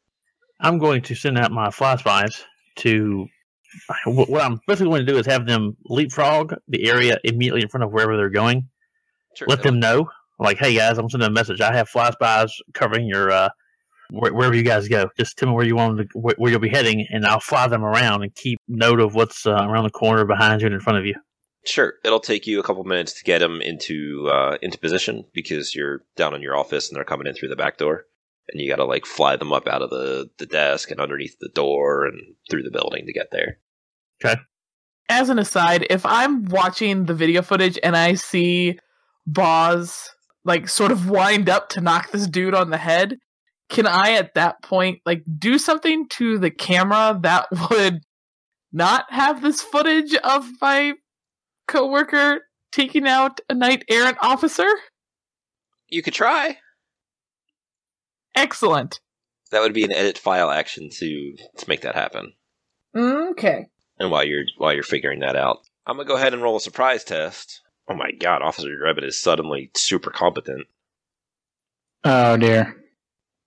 [0.61, 2.45] I'm going to send out my fly spies
[2.77, 3.27] to.
[4.07, 7.69] What what I'm basically going to do is have them leapfrog the area immediately in
[7.69, 8.69] front of wherever they're going.
[9.37, 9.47] Sure.
[9.49, 11.61] Let them know, like, hey guys, I'm sending a message.
[11.61, 13.51] I have fly spies covering your uh,
[14.11, 15.11] where, wherever you guys go.
[15.19, 17.69] Just tell me where you want to, where, where you'll be heading, and I'll fly
[17.69, 20.81] them around and keep note of what's uh, around the corner, behind you, and in
[20.81, 21.15] front of you.
[21.67, 25.75] Sure, it'll take you a couple minutes to get them into uh, into position because
[25.75, 28.05] you're down in your office and they're coming in through the back door,
[28.51, 31.39] and you got to like fly them up out of the the desk and underneath
[31.41, 33.59] the door and through the building to get there.
[34.25, 34.41] Okay.
[35.09, 38.79] As an aside, if I'm watching the video footage and I see
[39.27, 40.11] Boss
[40.45, 43.19] like sort of wind up to knock this dude on the head,
[43.69, 48.01] can I at that point like do something to the camera that would
[48.73, 50.95] not have this footage of my
[51.67, 54.69] coworker taking out a knight errant officer?
[55.89, 56.59] You could try.
[58.39, 59.01] Excellent.
[59.51, 62.35] That would be an edit file action to to make that happen.
[62.95, 63.67] Okay.
[63.99, 66.61] And while you're while you're figuring that out, I'm gonna go ahead and roll a
[66.61, 67.63] surprise test.
[67.89, 70.67] Oh my god, Officer Drebin is suddenly super competent.
[72.05, 72.77] Oh dear.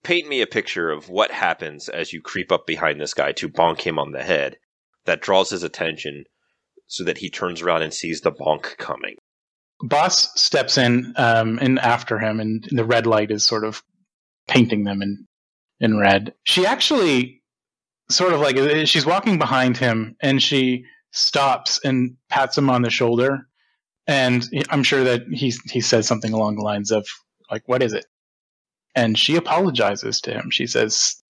[0.04, 3.47] Paint me a picture of what happens as you creep up behind this guy to
[3.47, 4.58] bonk him on the head
[5.06, 6.25] that draws his attention
[6.88, 9.15] so that he turns around and sees the bonk coming.
[9.84, 13.84] Boss steps in um, in after him, and the red light is sort of
[14.47, 15.27] painting them in
[15.80, 16.34] in red.
[16.43, 17.41] She actually
[18.10, 22.89] sort of like she's walking behind him, and she stops and pats him on the
[22.89, 23.47] shoulder,
[24.08, 27.08] and I'm sure that he he says something along the lines of
[27.49, 28.06] like, "What is it?"
[28.95, 30.51] And she apologizes to him.
[30.51, 31.21] She says,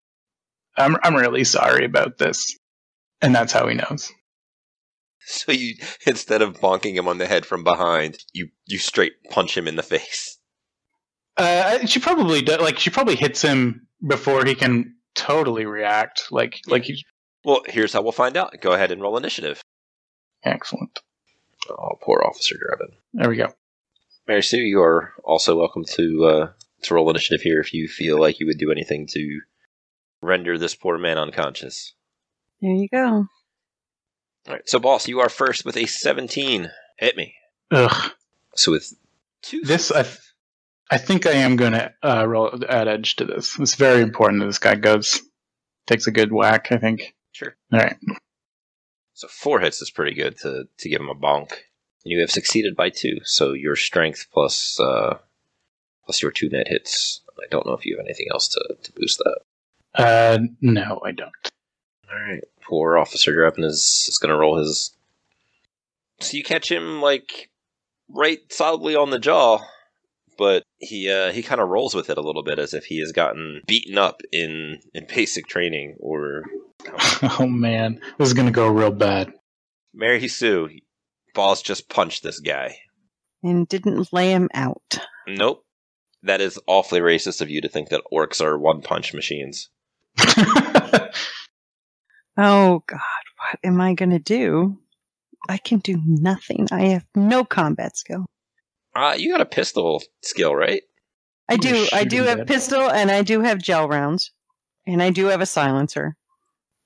[0.78, 2.58] "I'm I'm really sorry about this,"
[3.22, 4.12] and that's how he knows.
[5.26, 9.56] So you instead of bonking him on the head from behind, you you straight punch
[9.56, 10.38] him in the face.
[11.38, 16.24] Uh, she probably does, like she probably hits him before he can totally react.
[16.32, 17.04] Like like he's
[17.44, 18.56] Well, here's how we'll find out.
[18.62, 19.62] Go ahead and roll initiative.
[20.44, 21.00] excellent.
[21.70, 22.94] Oh, poor Officer Drebin.
[23.14, 23.54] There we go.
[24.28, 26.52] Mary Sue, you are also welcome to uh,
[26.84, 29.40] to roll initiative here if you feel like you would do anything to
[30.22, 31.94] render this poor man unconscious.
[32.62, 33.26] There you go.
[34.48, 36.70] All right, so boss, you are first with a 17.
[36.98, 37.36] Hit me.
[37.72, 38.12] Ugh.
[38.56, 38.94] So with
[39.44, 39.62] two.
[39.62, 40.18] This I th-
[40.92, 43.58] I think I am going to uh, roll add edge to this.
[43.58, 45.22] It's very important that this guy goes
[45.88, 46.68] takes a good whack.
[46.72, 47.16] I think.
[47.32, 47.56] Sure.
[47.72, 47.96] All right.
[49.14, 51.52] So four hits is pretty good to to give him a bonk.
[52.04, 53.20] And you have succeeded by two.
[53.24, 55.18] So your strength plus uh,
[56.06, 57.22] plus your two net hits.
[57.42, 59.40] I don't know if you have anything else to, to boost that.
[59.96, 61.32] Uh, no, I don't.
[62.12, 62.44] All right.
[62.62, 64.92] Poor Officer Drebin is, is going to roll his.
[66.20, 67.50] So you catch him like
[68.10, 69.60] right solidly on the jaw,
[70.38, 73.00] but he uh, he kind of rolls with it a little bit as if he
[73.00, 75.96] has gotten beaten up in in basic training.
[76.00, 76.44] Or
[77.40, 79.34] Oh man, this is going to go real bad.
[79.94, 80.70] Mary Sue,
[81.34, 82.78] Balls just punched this guy.
[83.44, 85.00] And didn't lay him out.
[85.28, 85.64] Nope.
[86.24, 89.70] That is awfully racist of you to think that orcs are one punch machines.
[92.38, 93.00] Oh God,
[93.38, 94.80] what am I gonna do?
[95.50, 96.68] I can do nothing.
[96.72, 98.26] I have no combat skill.
[98.96, 100.84] Uh, you got a pistol skill, right?
[101.50, 101.88] I do.
[101.94, 102.48] I do have dead.
[102.48, 104.32] pistol, and I do have gel rounds,
[104.86, 106.16] and I do have a silencer.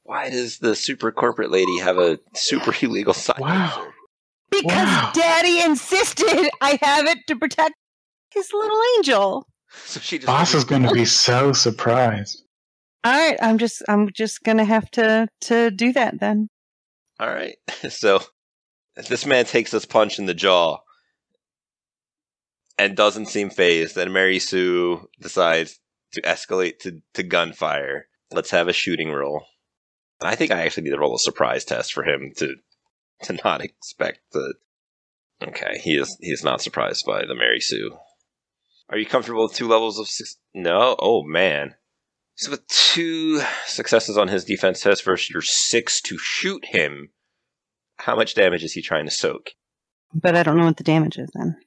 [0.04, 3.44] Why does the super corporate lady have a super illegal silencer?
[3.44, 3.88] Wow.
[4.52, 5.12] Because Wow.
[5.14, 7.74] Daddy insisted I have it to protect
[8.32, 9.48] his little angel.
[9.86, 12.44] So she just Boss is going to be so surprised.
[13.04, 16.50] All right, I'm just I'm just gonna have to to do that then.
[17.20, 17.56] All right.
[17.90, 18.22] So
[19.10, 20.80] this man takes this punch in the jaw
[22.78, 23.96] and doesn't seem fazed.
[23.96, 25.80] Then Mary Sue decides
[26.14, 28.08] to escalate to, to gunfire.
[28.32, 29.46] Let's have a shooting roll.
[30.20, 32.56] And I think I actually need to roll a surprise test for him to
[33.24, 34.56] to not expect the.
[35.44, 37.98] Okay, he is he is not surprised by the Mary Sue.
[38.90, 40.38] Are you comfortable with two levels of six?
[40.54, 40.96] No.
[41.00, 41.76] Oh man.
[42.36, 47.10] So with two successes on his defense test versus your six to shoot him,
[47.98, 49.52] how much damage is he trying to soak?
[50.14, 51.58] But I don't know what the damage is then.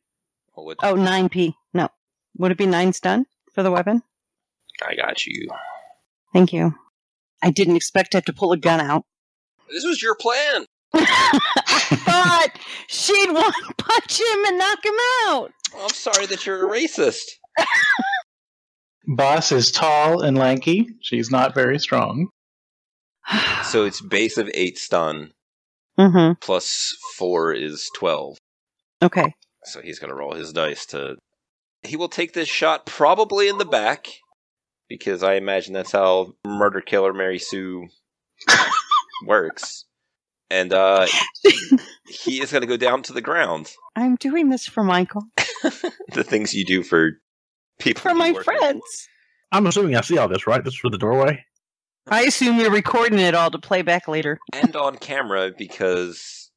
[0.59, 1.55] Well, what- Oh, nine P.
[1.73, 1.89] No.
[2.37, 4.03] Would it be nine stun for the weapon?
[4.85, 5.49] I got you.
[6.33, 6.75] Thank you.
[7.41, 9.05] I didn't expect to have to pull a gun out.
[9.71, 10.67] This was your plan.
[10.95, 11.39] I
[12.05, 12.49] thought
[12.89, 14.95] she'd one punch him and knock him
[15.27, 15.53] out.
[15.75, 17.23] Oh, I'm sorry that you're a racist.
[19.07, 20.89] Boss is tall and lanky.
[21.03, 22.31] She's not very strong.
[23.63, 25.33] So it's base of eight stun
[25.99, 26.33] mm-hmm.
[26.41, 28.39] plus four is twelve.
[29.03, 29.35] Okay.
[29.69, 31.17] So he's gonna roll his dice to.
[31.83, 34.09] He will take this shot probably in the back,
[34.89, 37.87] because I imagine that's how murder killer Mary Sue
[39.27, 39.85] works.
[40.51, 41.07] And uh,
[42.09, 43.71] he is gonna go down to the ground.
[43.95, 45.25] I'm doing this for Michael.
[46.13, 47.13] the things you do for
[47.79, 48.59] people For my work with.
[48.59, 49.09] friends.
[49.53, 50.63] I'm assuming I see all this, right?
[50.65, 51.45] This is for the doorway.
[52.07, 54.39] I assume you're recording it all to play back later.
[54.55, 56.48] and on camera because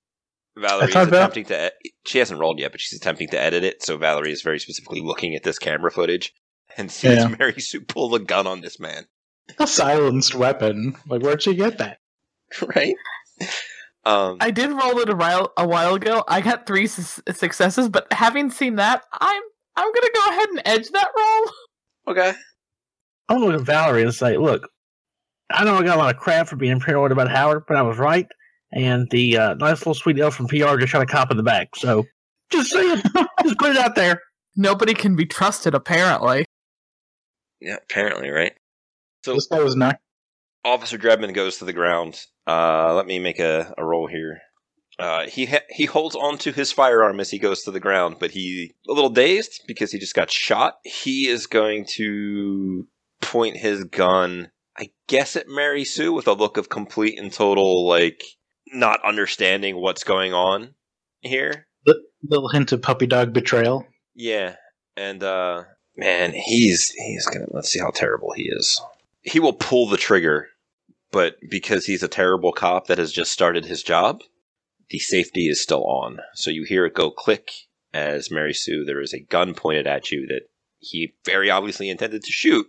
[0.58, 1.68] Valerie is attempting to.
[1.86, 3.82] e- She hasn't rolled yet, but she's attempting to edit it.
[3.84, 6.34] So Valerie is very specifically looking at this camera footage
[6.78, 7.28] and sees Yeah.
[7.40, 9.06] Mary Sue pull the gun on this man.
[9.60, 10.96] A silenced weapon.
[11.08, 11.98] Like, where'd she get that?
[12.76, 12.96] right?
[14.04, 16.24] Um, I did roll it a while a while ago.
[16.28, 19.44] I got three su- successes, but having seen that, I'm
[19.76, 21.52] I'm gonna go ahead and edge that roll.
[22.16, 22.34] okay.
[23.30, 24.68] I'm gonna look at Valerie and say, "Look,
[25.52, 27.84] I know I got a lot of crap for being paranoid about Howard, but I
[27.84, 28.26] was right.
[28.74, 31.44] And the uh, nice little sweet elf from PR just shot a cop in the
[31.44, 31.76] back.
[31.76, 32.06] So
[32.52, 33.02] just saying,
[33.44, 34.22] just put it out there.
[34.56, 36.46] Nobody can be trusted, apparently.
[37.60, 38.54] Yeah, apparently, right?
[39.24, 39.98] So This guy was not.
[40.64, 42.20] Officer Drebman goes to the ground.
[42.48, 44.42] Uh, let me make a, a roll here.
[45.00, 48.32] Uh, he ha- he holds onto his firearm as he goes to the ground, but
[48.32, 50.76] he a little dazed because he just got shot.
[50.84, 52.88] He is going to
[53.22, 57.88] point his gun, I guess, at Mary Sue with a look of complete and total
[57.88, 58.22] like
[58.72, 60.74] not understanding what's going on
[61.22, 61.68] here.
[61.86, 63.88] The Little hint of puppy dog betrayal.
[64.14, 64.56] Yeah,
[64.96, 65.64] and uh
[65.96, 68.82] man, he's he's gonna let's see how terrible he is.
[69.22, 70.50] He will pull the trigger,
[71.12, 74.22] but because he's a terrible cop that has just started his job,
[74.90, 76.20] the safety is still on.
[76.34, 77.52] So you hear it go click
[77.94, 80.44] as Mary Sue, there is a gun pointed at you that
[80.80, 82.68] he very obviously intended to shoot,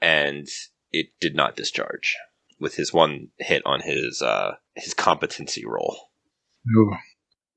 [0.00, 0.46] and
[0.92, 2.16] it did not discharge
[2.58, 5.96] with his one hit on his uh his competency roll.
[6.76, 6.94] Ooh.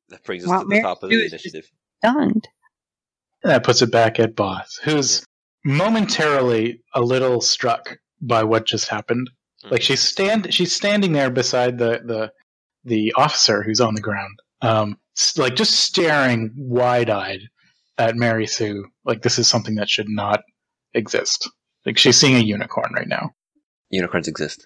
[0.09, 1.71] That brings us Wow, to the Mary top of the is just- initiative.
[2.03, 2.47] Stunned.
[3.43, 5.25] That puts it back at Boss, who's
[5.63, 9.29] momentarily a little struck by what just happened.
[9.69, 12.31] Like she's stand she's standing there beside the the
[12.85, 14.97] the officer who's on the ground, um,
[15.37, 17.41] like just staring wide eyed
[17.97, 18.85] at Mary Sue.
[19.03, 20.41] Like this is something that should not
[20.93, 21.49] exist.
[21.85, 23.31] Like she's seeing a unicorn right now.
[23.89, 24.65] Unicorns exist.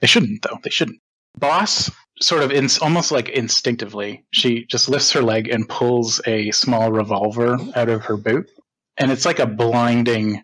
[0.00, 0.58] They shouldn't though.
[0.62, 1.00] They shouldn't.
[1.38, 1.90] Boss
[2.20, 6.90] sort of in, almost like instinctively, she just lifts her leg and pulls a small
[6.90, 8.48] revolver out of her boot,
[8.96, 10.42] and it's like a blinding,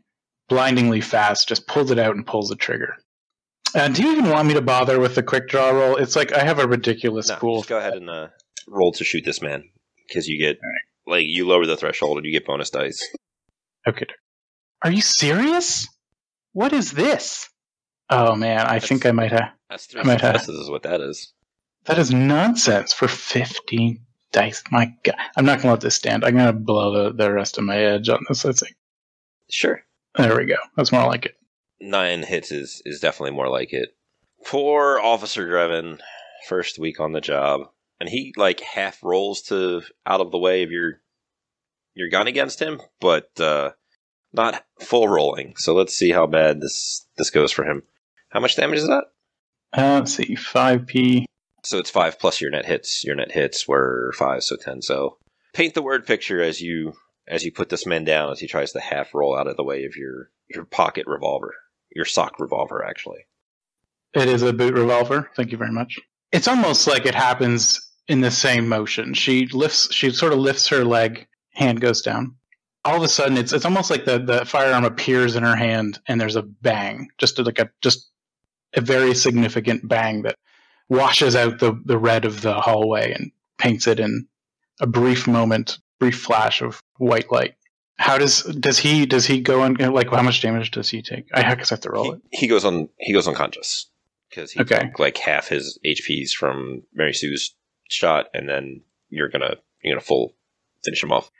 [0.49, 1.49] blindingly fast.
[1.49, 2.95] Just pulls it out and pulls the trigger.
[3.75, 5.97] And do you even want me to bother with the quick draw roll?
[5.97, 7.57] It's like I have a ridiculous No, pool.
[7.61, 8.29] just go ahead and uh,
[8.69, 9.65] roll to shoot this man
[10.07, 10.59] because you get
[11.07, 13.03] like you lower the threshold and you get bonus dice.
[13.89, 14.07] Okay.
[14.85, 15.89] Are you serious?
[16.53, 17.49] What is this?
[18.13, 19.53] Oh man, I think I might have.
[19.71, 20.37] That's three I might have.
[20.49, 21.33] is what that is.
[21.85, 24.01] That is nonsense for 15
[24.31, 24.63] dice.
[24.71, 25.17] My God.
[25.37, 26.25] I'm not going to let this stand.
[26.25, 28.77] I'm going to blow the, the rest of my edge on this, I think.
[29.51, 29.83] Sure,
[30.17, 30.57] There we go.
[30.77, 31.37] That's more like it.
[31.81, 33.95] nine hits is is definitely more like it.
[34.47, 35.99] Poor Officer Drebin,
[36.49, 37.63] first week on the job,
[38.01, 41.01] and he like half rolls to out of the way of your
[41.95, 43.73] your gun against him, but uh,
[44.33, 45.55] not full rolling.
[45.57, 47.83] So let's see how bad this this goes for him.
[48.33, 49.05] How much damage is that?
[49.73, 50.35] Uh, let's see.
[50.35, 51.25] 5p.
[51.65, 53.05] So it's five plus your net hits.
[53.05, 54.83] Your net hits were five, so ten.
[54.83, 55.19] So
[55.53, 56.95] paint the word picture as you
[57.29, 59.63] as you put this man down as he tries to half roll out of the
[59.63, 61.55] way of your your pocket revolver,
[61.95, 63.27] your sock revolver, actually.
[64.15, 65.31] It is a boot revolver.
[65.37, 65.99] Thank you very much.
[66.33, 69.15] It's almost like it happens in the same motion.
[69.15, 72.35] She lifts, she sort of lifts her leg, hand goes down.
[72.85, 76.01] All of a sudden, it's it's almost like the, the firearm appears in her hand,
[76.09, 78.11] and there's a bang, just like a just
[78.75, 80.37] a very significant bang that
[80.89, 84.27] washes out the the red of the hallway and paints it in
[84.81, 87.55] a brief moment, brief flash of white light.
[87.99, 91.27] How does does he does he go on like how much damage does he take?
[91.35, 92.21] I guess I have to roll He, it.
[92.31, 93.89] he goes on he goes unconscious
[94.31, 94.81] because he Okay.
[94.81, 97.55] took like half his HPs from Mary Sue's
[97.91, 100.35] shot, and then you're gonna you're gonna full
[100.85, 101.31] finish him off.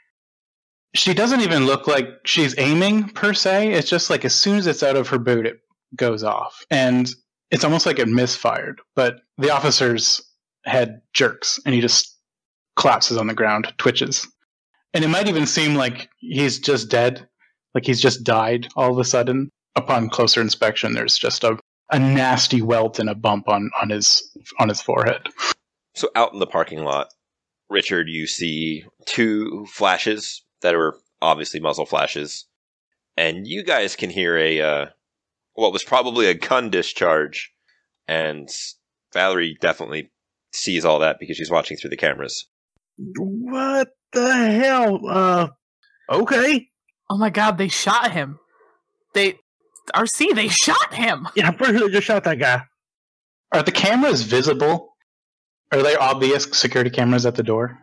[0.95, 3.71] she doesn't even look like she's aiming per se.
[3.73, 5.59] It's just like as soon as it's out of her boot, it
[5.95, 7.09] goes off, and
[7.53, 8.81] it's almost like it misfired.
[8.95, 10.21] But the officer's
[10.65, 12.17] head jerks, and he just
[12.75, 14.27] collapses on the ground, twitches,
[14.93, 17.27] and it might even seem like he's just dead,
[17.75, 19.49] like he's just died all of a sudden.
[19.75, 21.57] Upon closer inspection, there's just a
[21.91, 24.21] a nasty welt and a bump on on his
[24.59, 25.21] on his forehead.
[25.95, 27.07] So out in the parking lot,
[27.69, 32.45] Richard, you see two flashes that are obviously muzzle flashes,
[33.15, 34.85] and you guys can hear a uh,
[35.53, 37.51] what was probably a gun discharge,
[38.07, 38.49] and
[39.13, 40.11] Valerie definitely
[40.51, 42.47] sees all that because she's watching through the cameras.
[42.97, 44.99] What the hell?
[45.07, 45.47] Uh,
[46.09, 46.67] okay.
[47.09, 48.39] Oh my god, they shot him.
[49.13, 49.37] They
[49.93, 51.27] RC, they shot him.
[51.35, 52.63] Yeah, I'm pretty sure they just shot that guy.
[53.51, 54.95] Are the cameras visible?
[55.71, 57.79] Are there obvious security cameras at the door?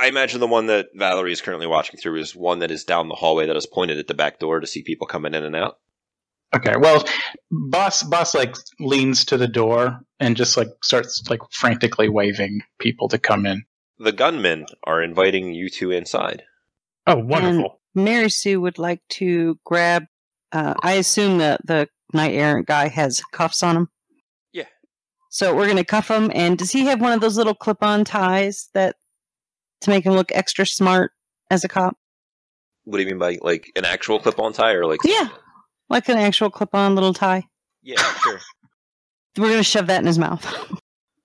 [0.00, 3.08] I imagine the one that Valerie is currently watching through is one that is down
[3.08, 5.54] the hallway that is pointed at the back door to see people coming in and
[5.54, 5.76] out.
[6.54, 7.04] Okay, well,
[7.50, 13.08] boss boss like leans to the door and just like starts like frantically waving people
[13.08, 13.64] to come in.
[13.98, 16.42] The gunmen are inviting you two inside.
[17.06, 17.80] Oh, wonderful.
[17.94, 20.04] Mary Sue would like to grab.
[20.50, 23.88] Uh, I assume that the knight errant guy has cuffs on him.
[24.52, 24.66] Yeah.
[25.30, 26.30] So we're gonna cuff him.
[26.34, 28.96] And does he have one of those little clip-on ties that
[29.80, 31.12] to make him look extra smart
[31.50, 31.96] as a cop?
[32.84, 35.00] What do you mean by like an actual clip-on tie or like?
[35.04, 35.28] Yeah,
[35.92, 37.44] like an actual clip-on little tie.
[37.82, 38.40] Yeah, sure.
[39.38, 40.44] We're gonna shove that in his mouth.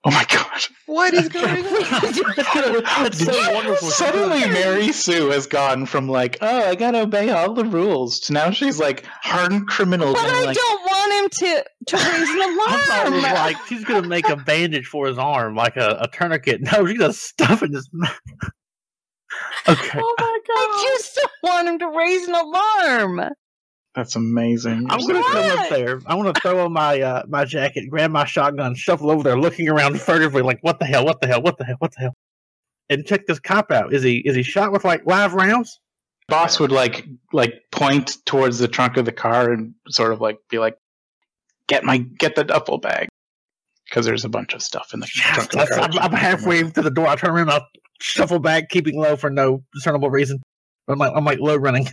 [0.04, 0.44] Oh my god!
[0.86, 3.88] what is going That's so wonderful.
[3.90, 8.32] Suddenly, Mary Sue has gone from like, "Oh, I gotta obey all the rules," to
[8.32, 10.14] now she's like hardened criminal.
[10.14, 12.58] but I like, don't want him to to raise an alarm.
[12.68, 15.98] I thought it was like she's gonna make a bandage for his arm, like a,
[16.00, 16.60] a tourniquet.
[16.62, 18.16] No, she's gonna stuff in his mouth.
[19.68, 20.82] okay, Oh my I god!
[20.96, 23.20] just don't want him to raise an alarm.
[23.94, 24.86] That's amazing.
[24.90, 26.00] I'm gonna come up there.
[26.06, 29.38] I want to throw on my uh, my jacket, grab my shotgun, shuffle over there,
[29.38, 32.00] looking around furtively, like what the hell, what the hell, what the hell, what the
[32.02, 32.14] hell,
[32.88, 33.92] and check this cop out.
[33.92, 35.80] Is he is he shot with like live rounds?
[36.28, 40.36] Boss would like like point towards the trunk of the car and sort of like
[40.50, 40.76] be like,
[41.66, 43.08] "Get my get the duffel bag,"
[43.88, 45.80] because there's a bunch of stuff in the trunk of the car.
[45.84, 47.06] I'm, I'm halfway to the door.
[47.06, 47.62] I turn around, I
[48.00, 50.40] shuffle back, keeping low for no discernible reason.
[50.86, 51.88] I'm like I'm like low running.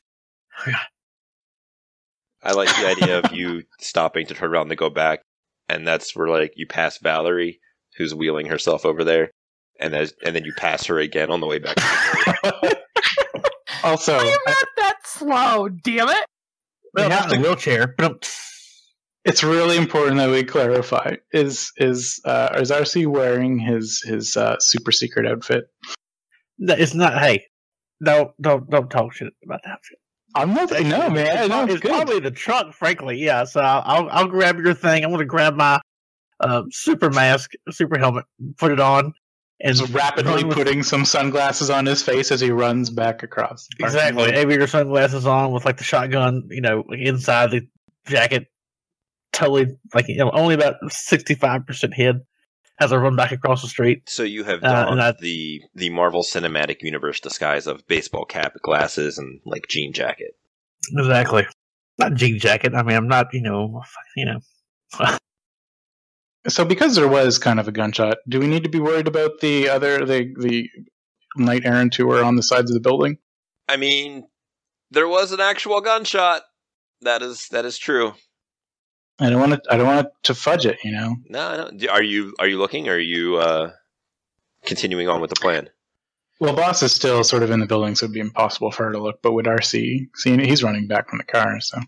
[2.45, 5.21] I like the idea of you stopping to turn around to go back,
[5.67, 7.59] and that's where like you pass Valerie,
[7.97, 9.31] who's wheeling herself over there,
[9.79, 11.75] and as and then you pass her again on the way back.
[11.75, 12.71] To the door.
[13.83, 15.69] also, I am not that slow.
[15.69, 16.25] Damn it!
[16.93, 17.95] Well, have not in a wheelchair,
[19.25, 24.57] it's really important that we clarify: is is uh, is RC wearing his his uh,
[24.59, 25.65] super secret outfit?
[26.59, 27.17] no, it's not.
[27.17, 27.47] Hey,
[28.03, 29.79] don't don't don't talk shit about that.
[29.81, 29.97] Shit.
[30.35, 30.71] I'm not.
[30.71, 31.37] No, man.
[31.39, 33.17] It's, No, it's it's probably the truck, frankly.
[33.17, 33.45] Yeah.
[33.45, 35.03] So I'll I'll grab your thing.
[35.03, 35.79] I'm gonna grab my
[36.39, 38.25] uh, super mask, super helmet,
[38.57, 39.13] put it on,
[39.61, 43.23] and Just rapidly run with- putting some sunglasses on his face as he runs back
[43.23, 43.67] across.
[43.79, 44.33] exactly lot.
[44.35, 47.67] aviator sunglasses on with like the shotgun, you know, inside the
[48.07, 48.47] jacket,
[49.31, 52.17] totally like you know only about sixty five percent hid
[52.79, 54.09] as I run back across the street.
[54.09, 58.25] So you have Uh, donned and I- the the Marvel Cinematic Universe disguise of baseball
[58.25, 60.35] cap, glasses, and like jean jacket.
[60.95, 61.47] Exactly.
[61.97, 62.73] Not jean jacket.
[62.75, 63.81] I mean, I'm not, you know,
[64.15, 64.39] you know.
[66.47, 69.39] So, because there was kind of a gunshot, do we need to be worried about
[69.39, 70.69] the other the the
[71.37, 73.17] knight errant who were on the sides of the building?
[73.67, 74.27] I mean,
[74.91, 76.43] there was an actual gunshot.
[77.01, 78.13] That is that is true.
[79.19, 79.61] I don't want to.
[79.73, 80.77] I don't want to fudge it.
[80.83, 81.15] You know.
[81.29, 81.71] No, no.
[81.77, 82.87] Do- Are you are you looking?
[82.89, 83.71] Or are you uh,
[84.65, 85.69] continuing on with the plan?
[86.39, 88.91] Well, boss is still sort of in the building, so it'd be impossible for her
[88.91, 89.21] to look.
[89.21, 91.59] But with RC seeing it, he's running back from the car.
[91.61, 91.79] So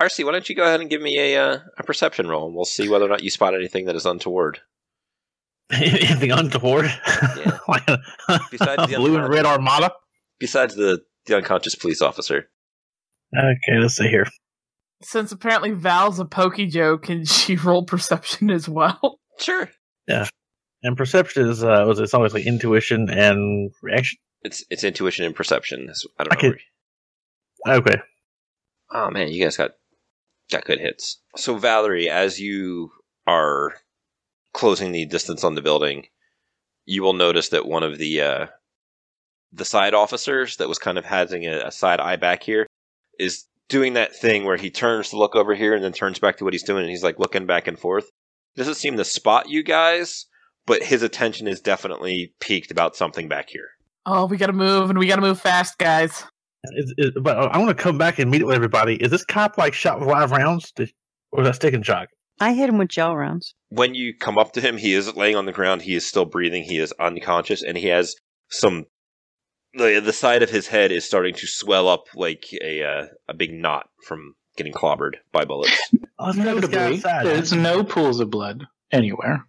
[0.00, 2.56] RC, why don't you go ahead and give me a uh, a perception roll, and
[2.56, 4.58] we'll see whether or not you spot anything that is untoward.
[5.72, 6.86] Anything untoward?
[6.86, 7.56] Yeah.
[8.50, 9.92] Besides the blue and red armada.
[10.40, 12.48] Besides the the unconscious police officer.
[13.34, 14.26] Okay, let's see here.
[15.04, 19.18] Since apparently Val's a pokey Joe, can she roll perception as well?
[19.38, 19.68] Sure.
[20.06, 20.26] Yeah.
[20.82, 24.18] And perception is uh, was it's always like intuition and reaction.
[24.42, 25.80] It's it's intuition and perception.
[25.86, 26.40] That's- I don't I know.
[26.40, 27.94] could- where- Okay,
[28.90, 29.72] Oh man, you guys got
[30.50, 31.20] got good hits.
[31.36, 32.90] So Valerie, as you
[33.28, 33.74] are
[34.52, 36.06] closing the distance on the building,
[36.86, 38.46] you will notice that one of the uh,
[39.52, 42.66] the side officers that was kind of having a, a side eye back here
[43.20, 46.36] is doing that thing where he turns to look over here and then turns back
[46.36, 48.04] to what he's doing, and he's like looking back and forth.
[48.54, 50.26] Doesn't seem to spot you guys,
[50.66, 53.68] but his attention is definitely piqued about something back here.
[54.04, 56.22] Oh, we gotta move, and we gotta move fast, guys.
[56.74, 58.96] is, is, but I want to come back and meet with everybody.
[58.96, 60.92] Is this cop like shot with live rounds, Did-
[61.32, 62.08] or is that stick and shock?
[62.40, 63.54] I hit him with gel rounds.
[63.70, 65.82] when you come up to him, he is laying on the ground.
[65.82, 66.64] He is still breathing.
[66.64, 68.14] He is unconscious, and he has
[68.50, 68.84] some.
[69.74, 73.34] The, the side of his head is starting to swell up like a uh, a
[73.34, 75.72] big knot from getting clobbered by bullets.
[76.18, 79.44] Let's get this guy Notably, there's no pools of blood anywhere.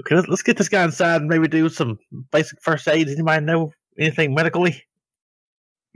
[0.00, 1.98] Okay, let's- let's get this guy inside and maybe do some
[2.30, 3.08] basic first aid.
[3.08, 4.84] Anybody know anything medically?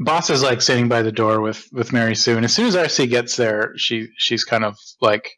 [0.01, 2.75] Boss is like sitting by the door with with Mary Sue, and as soon as
[2.75, 5.31] RC gets there, she she's kind of like,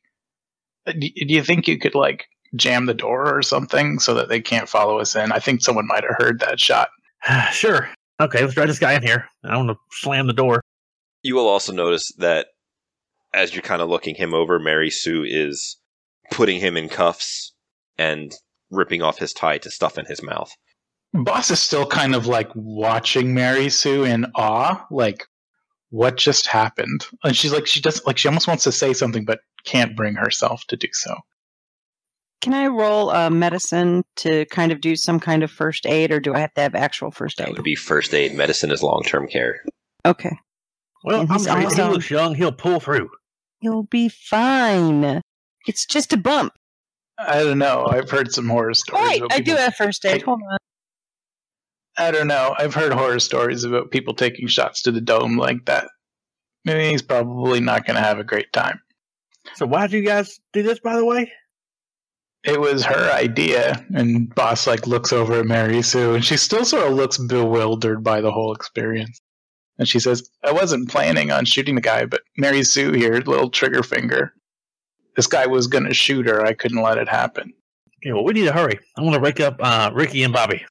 [0.87, 2.25] "Do do you think you could like
[2.57, 5.87] jam the door or something so that they can't follow us in?" I think someone
[5.87, 6.89] might have heard that shot.
[7.53, 7.91] sure.
[8.21, 9.27] Okay, let's drag this guy in here.
[9.43, 10.61] I want to slam the door.
[11.23, 12.49] you will also notice that
[13.33, 15.77] as you're kind of looking him over, Mary Sue is
[16.31, 17.53] putting him in cuffs
[17.99, 18.33] and
[18.71, 20.53] ripping off his tie to stuff in his mouth.
[21.13, 25.27] Boss is still kind of like watching Mary Sue in awe, like
[25.91, 27.07] what just happened?
[27.23, 30.15] And she's like, she does like she almost wants to say something, but can't bring
[30.15, 31.17] herself to do so.
[32.45, 36.21] Can I roll a medicine to kind of do some kind of first aid, or
[36.21, 37.55] do I have to have actual first That aid?
[37.57, 38.35] would be first aid.
[38.35, 39.65] Medicine is long term care.
[40.05, 40.37] Okay.
[41.05, 42.35] Well, I'm sure he looks young.
[42.35, 43.09] He'll pull through.
[43.61, 45.23] He'll be fine.
[45.67, 46.53] It's just a bump.
[47.19, 47.87] I don't know.
[47.89, 49.21] I've heard some horror stories.
[49.21, 50.13] right, I do have first aid.
[50.15, 50.59] take- Hold on.
[51.97, 52.55] I don't know.
[52.59, 55.89] I've heard horror stories about people taking shots to the dome like that.
[56.65, 58.81] Maybe he's probably not going to have a great time.
[59.55, 61.31] So why'd you guys do this, by the way?
[62.45, 66.65] It was her idea, and Boss like looks over at Mary Sue, and she still
[66.65, 69.21] sort of looks bewildered by the whole experience.
[69.79, 73.51] And she says, "I wasn't planning on shooting the guy, but Mary Sue here, little
[73.51, 74.35] trigger finger.
[75.17, 76.45] This guy was going to shoot her.
[76.45, 77.53] I couldn't let it happen.
[78.03, 78.79] Okay, well, we need to hurry.
[78.99, 80.65] I want to wake up uh, Ricky and Bobby.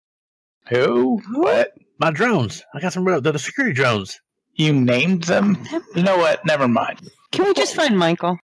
[0.69, 1.19] Who?
[1.33, 1.71] What?
[1.99, 2.63] My drones.
[2.75, 3.05] I got some.
[3.05, 4.19] real- They're the security drones.
[4.55, 5.57] You named them?
[5.95, 6.45] You know what?
[6.45, 6.99] Never mind.
[7.31, 8.37] Can we just find Michael,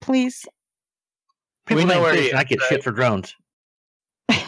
[0.00, 0.44] please?
[1.66, 2.68] People We know where fish he and I get right?
[2.68, 3.34] shit for drones.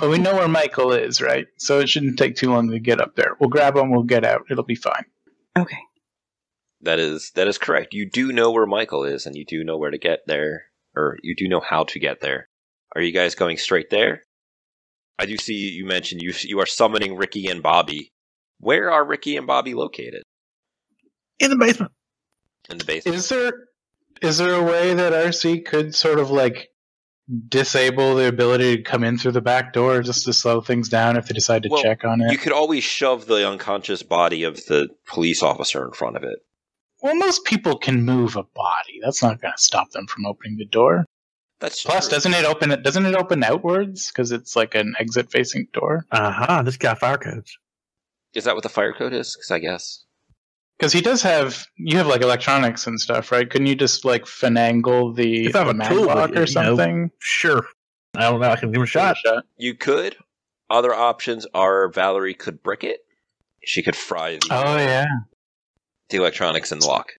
[0.00, 1.46] But we know where Michael is, right?
[1.56, 3.36] So it shouldn't take too long to get up there.
[3.40, 3.90] We'll grab him.
[3.90, 4.42] We'll get out.
[4.50, 5.04] It'll be fine.
[5.56, 5.78] Okay.
[6.82, 7.94] That is that is correct.
[7.94, 10.64] You do know where Michael is, and you do know where to get there,
[10.94, 12.48] or you do know how to get there.
[12.94, 14.22] Are you guys going straight there?
[15.18, 18.12] I do see you mentioned you you are summoning Ricky and Bobby.
[18.60, 20.22] Where are Ricky and Bobby located?
[21.38, 21.92] In the basement.
[22.68, 23.16] In the basement.
[23.16, 23.52] Is there
[24.20, 26.68] is there a way that RC could sort of like
[27.48, 31.16] disable the ability to come in through the back door just to slow things down
[31.16, 32.30] if they decide to Well, check on it?
[32.30, 36.38] You could always shove the unconscious body of the police officer in front of it.
[37.02, 39.00] well, most people can move a body.
[39.02, 41.04] That's not going to stop them from opening the door.
[41.58, 42.16] That's Plus, true.
[42.16, 42.82] doesn't it open it?
[42.82, 46.04] Doesn't it open outwards because it's like an exit facing door?
[46.12, 46.62] Uh huh.
[46.62, 47.56] This guy fire codes.
[48.34, 49.34] is that what the fire code is?
[49.34, 50.04] Because I guess
[50.78, 53.48] Because he does have you have like electronics and stuff, right?
[53.48, 57.10] Couldn't you just like finagle the, If I have the a tool, maglock or something?
[57.18, 57.66] Sure.
[58.16, 58.50] I don't know.
[58.50, 59.16] I can give him a shot.
[59.18, 59.44] Shot.
[59.56, 60.16] you could.
[60.68, 63.00] Other options are Valerie could brick it.
[63.64, 65.06] She could fry the, Oh yeah.
[66.10, 67.12] the electronics and lock.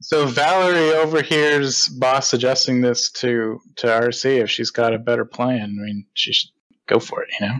[0.00, 5.76] So Valerie overhears boss suggesting this to to RC if she's got a better plan.
[5.80, 6.50] I mean, she should
[6.88, 7.54] go for it, you know.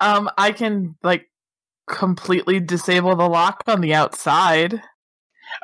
[0.00, 1.28] Um, I can like
[1.92, 4.82] completely disable the lock on the outside.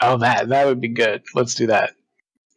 [0.00, 1.22] Oh, that that would be good.
[1.34, 1.94] Let's do that.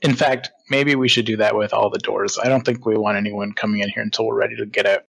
[0.02, 2.38] In fact, maybe we should do that with all the doors.
[2.38, 5.04] I don't think we want anyone coming in here until we're ready to get out.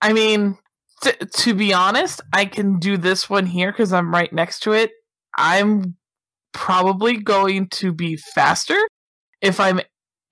[0.00, 0.58] I mean,
[1.02, 4.72] t- to be honest, I can do this one here because I'm right next to
[4.72, 4.90] it.
[5.36, 5.96] I'm
[6.52, 8.78] probably going to be faster
[9.40, 9.80] if I'm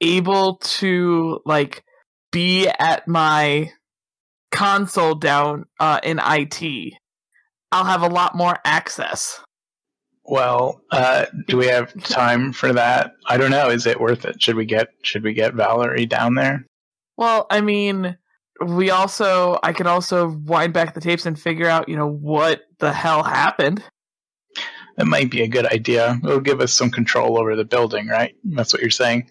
[0.00, 1.84] able to like
[2.32, 3.70] be at my
[4.50, 6.94] console down uh, in IT.
[7.72, 9.40] I'll have a lot more access.
[10.24, 13.14] Well, uh, do we have time for that?
[13.26, 13.70] I don't know.
[13.70, 14.40] Is it worth it?
[14.40, 16.64] Should we get should we get Valerie down there?
[17.16, 18.16] Well, I mean,
[18.64, 22.62] we also I could also wind back the tapes and figure out, you know, what
[22.78, 23.82] the hell happened.
[24.96, 26.20] That might be a good idea.
[26.22, 28.34] It'll give us some control over the building, right?
[28.44, 29.30] That's what you're saying.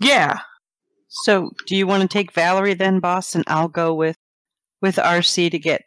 [0.00, 0.40] Yeah.
[1.08, 4.16] So, do you want to take Valerie then, boss, and I'll go with
[4.82, 5.84] with RC to get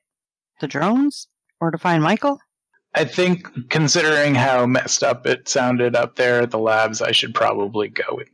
[0.62, 1.28] the drones
[1.60, 2.40] or to find Michael?
[2.96, 7.36] I think, considering how messed up it sounded up there at the labs, I should
[7.36, 8.30] probably go with.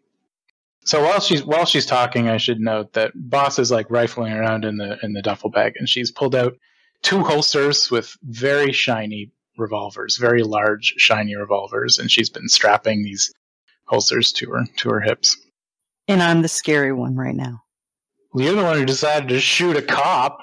[0.86, 4.64] So while she's while she's talking, I should note that Boss is like rifling around
[4.66, 6.58] in the in the duffel bag, and she's pulled out
[7.02, 13.34] two holsters with very shiny revolvers, very large shiny revolvers, and she's been strapping these
[13.86, 15.38] holsters to her to her hips.
[16.08, 17.64] And I'm the scary one right now.
[18.34, 20.40] Well, you're the one who decided to shoot a cop.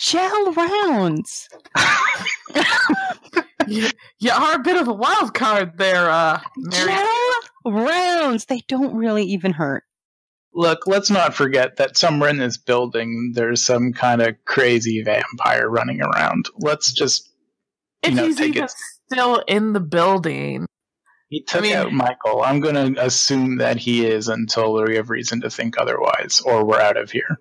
[0.00, 1.48] Gel rounds.
[3.66, 6.86] you, you are a bit of a wild card there, uh, Mary.
[6.86, 8.46] Gel rounds.
[8.46, 9.84] They don't really even hurt.
[10.54, 15.68] Look, let's not forget that somewhere in this building there's some kind of crazy vampire
[15.68, 16.46] running around.
[16.58, 17.30] Let's just
[18.02, 18.72] If you know, he's take even it-
[19.12, 20.66] still in the building.
[21.28, 22.42] He took mean- out Michael.
[22.42, 26.64] I'm going to assume that he is until we have reason to think otherwise, or
[26.64, 27.38] we're out of here.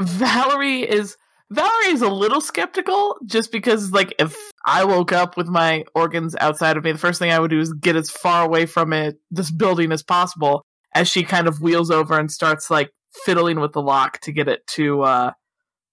[0.00, 1.16] Valerie is
[1.50, 4.36] Valerie is a little skeptical just because like if
[4.66, 7.60] I woke up with my organs outside of me, the first thing I would do
[7.60, 11.60] is get as far away from it this building as possible as she kind of
[11.60, 12.90] wheels over and starts like
[13.24, 15.32] fiddling with the lock to get it to uh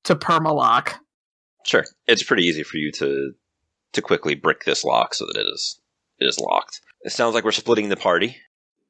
[0.04, 0.96] to permalock.
[1.66, 3.32] Sure, it's pretty easy for you to
[3.94, 5.80] to quickly brick this lock so that it is
[6.20, 6.82] it is locked.
[7.02, 8.38] It sounds like we're splitting the party.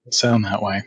[0.09, 0.84] Sound that way.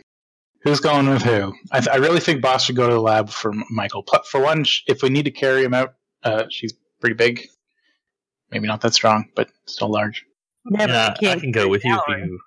[0.63, 1.53] Who's going with who?
[1.71, 4.03] I, th- I really think Boss should go to the lab for Michael.
[4.03, 5.93] Pl- For one, sh- if we need to carry him out,
[6.23, 7.47] uh, she's pretty big.
[8.51, 10.25] Maybe not that strong, but still large.
[10.69, 12.39] Yeah, Yeah, you I can't go with you if you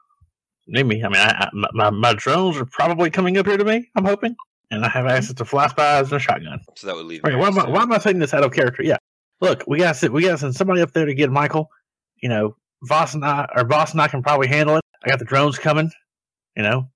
[0.67, 1.03] need me.
[1.03, 3.89] I mean, I, I, my, my drones are probably coming up here to me.
[3.97, 4.37] I'm hoping,
[4.71, 6.61] and I have access to fly spies and a shotgun.
[6.77, 7.23] So that would leave.
[7.25, 8.83] Wait, why am I, why am I saying this out of character?
[8.83, 8.99] Yeah,
[9.41, 11.71] look, we got to we got to send somebody up there to get Michael.
[12.23, 14.83] You know, Boss and I, or Boss and I can probably handle it.
[15.03, 15.91] I got the drones coming.
[16.57, 16.91] You know,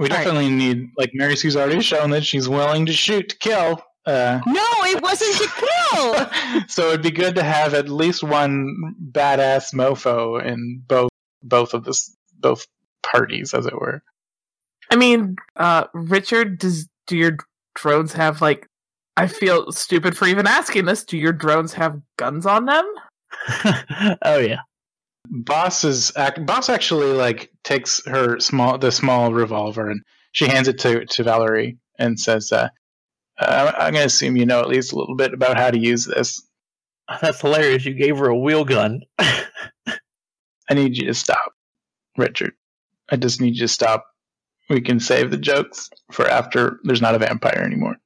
[0.00, 0.24] We All right.
[0.24, 3.82] definitely need, like Mary Sue's already shown that she's willing to shoot to kill.
[4.06, 6.64] Uh, No, it wasn't to kill.
[6.68, 11.10] so it'd be good to have at least one badass mofo in both
[11.42, 12.66] both of this both
[13.02, 14.02] parties, as it were.
[14.90, 17.36] I mean, uh, Richard, does do your
[17.74, 18.66] drones have like?
[19.18, 21.04] I feel stupid for even asking this.
[21.04, 22.90] Do your drones have guns on them?
[24.24, 24.60] oh yeah,
[25.28, 26.12] Boss is
[26.42, 30.02] boss actually like takes her small the small revolver and
[30.32, 32.68] she hands it to to Valerie and says, uh,
[33.38, 35.78] uh, "I'm going to assume you know at least a little bit about how to
[35.78, 36.42] use this.
[37.20, 37.84] that's hilarious.
[37.84, 39.00] You gave her a wheel gun.
[39.18, 41.52] I need you to stop,
[42.16, 42.52] Richard.
[43.10, 44.06] I just need you to stop.
[44.68, 47.96] We can save the jokes for after there's not a vampire anymore."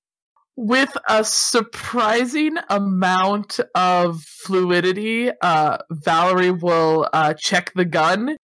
[0.57, 8.37] With a surprising amount of fluidity, uh, Valerie will uh, check the gun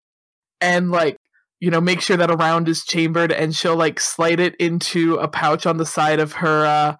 [0.61, 1.17] and like
[1.61, 5.17] you know make sure that a round is chambered, and she'll like slide it into
[5.17, 6.97] a pouch on the side of her uh,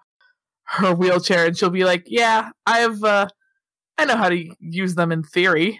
[0.65, 3.27] her wheelchair, and she'll be like, "Yeah, I've uh,
[3.97, 5.79] I know how to use them in theory."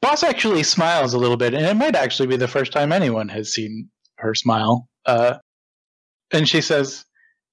[0.00, 3.28] Boss actually smiles a little bit, and it might actually be the first time anyone
[3.28, 4.88] has seen her smile.
[5.04, 5.38] Uh,
[6.30, 7.04] and she says,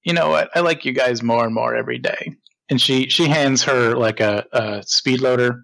[0.06, 0.50] "You know what?
[0.56, 2.36] I like you guys more and more every day."
[2.70, 5.64] And she she hands her like a, a speed loader.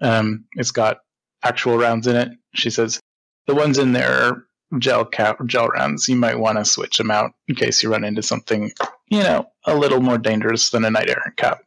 [0.00, 0.98] Um, it's got
[1.44, 2.30] actual rounds in it.
[2.54, 3.00] She says,
[3.46, 4.46] "The ones in there are
[4.78, 6.08] gel cap gel rounds.
[6.08, 8.72] You might want to switch them out in case you run into something,
[9.08, 11.60] you know, a little more dangerous than a knight errant cap.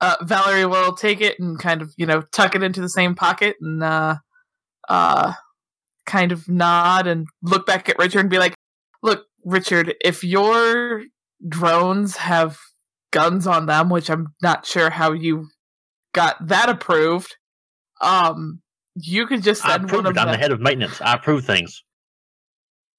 [0.00, 3.14] uh, Valerie will take it and kind of, you know, tuck it into the same
[3.14, 4.16] pocket and, uh,
[4.88, 5.32] uh,
[6.06, 8.54] kind of nod and look back at Richard and be like,
[9.02, 11.02] look, Richard, if your
[11.46, 12.58] drones have
[13.12, 15.48] guns on them, which I'm not sure how you
[16.12, 17.36] got that approved,
[18.00, 18.60] um,
[18.94, 20.18] you could just I send approve one it.
[20.18, 21.00] of I'm the head of maintenance.
[21.00, 21.82] I approve things.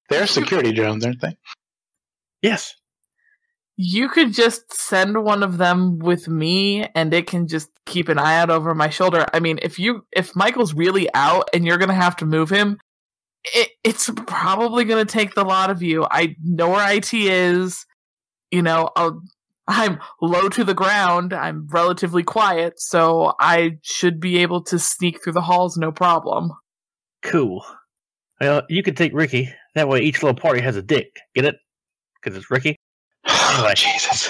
[0.08, 1.36] They're security drones, aren't they?
[2.40, 2.74] Yes.
[3.76, 8.18] You could just send one of them with me and it can just keep an
[8.18, 9.26] eye out over my shoulder.
[9.32, 12.50] I mean, if you if Michael's really out and you're going to have to move
[12.50, 12.78] him,
[13.44, 16.06] it, it's probably going to take the lot of you.
[16.10, 17.84] I know where IT is.
[18.50, 19.22] You know, I'll,
[19.66, 21.32] I'm low to the ground.
[21.32, 26.52] I'm relatively quiet, so I should be able to sneak through the halls no problem.
[27.22, 27.64] Cool.
[28.40, 29.52] Well, you could take Ricky.
[29.74, 31.16] That way, each little party has a dick.
[31.34, 31.56] Get it?
[32.20, 32.76] Because it's Ricky.
[33.50, 33.74] Anyway.
[33.74, 34.26] Jesus.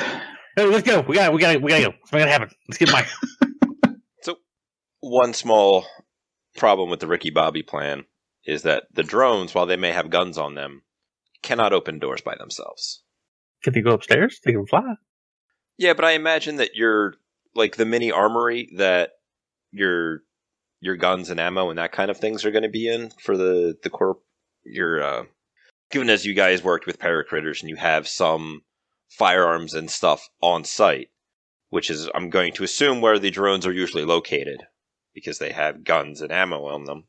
[0.57, 1.01] Hey, let's go.
[1.01, 1.33] We got.
[1.33, 1.61] We got.
[1.61, 1.91] We got to go.
[2.05, 2.51] Something gotta happen.
[2.69, 3.07] Let's get Mike.
[4.23, 4.37] So,
[5.01, 5.87] one small
[6.57, 8.05] problem with the Ricky Bobby plan
[8.45, 10.83] is that the drones, while they may have guns on them,
[11.43, 13.03] cannot open doors by themselves.
[13.63, 14.41] Can they go upstairs?
[14.45, 14.95] They can fly.
[15.77, 17.15] Yeah, but I imagine that your
[17.55, 19.11] like the mini armory that
[19.73, 20.23] your
[20.81, 23.37] your guns and ammo and that kind of things are going to be in for
[23.37, 24.21] the the corp
[24.65, 25.25] your uh
[25.91, 28.63] given as you guys worked with paracritters and you have some
[29.11, 31.09] firearms and stuff on site
[31.71, 34.63] which is i'm going to assume where the drones are usually located
[35.15, 37.05] because they have guns and ammo on them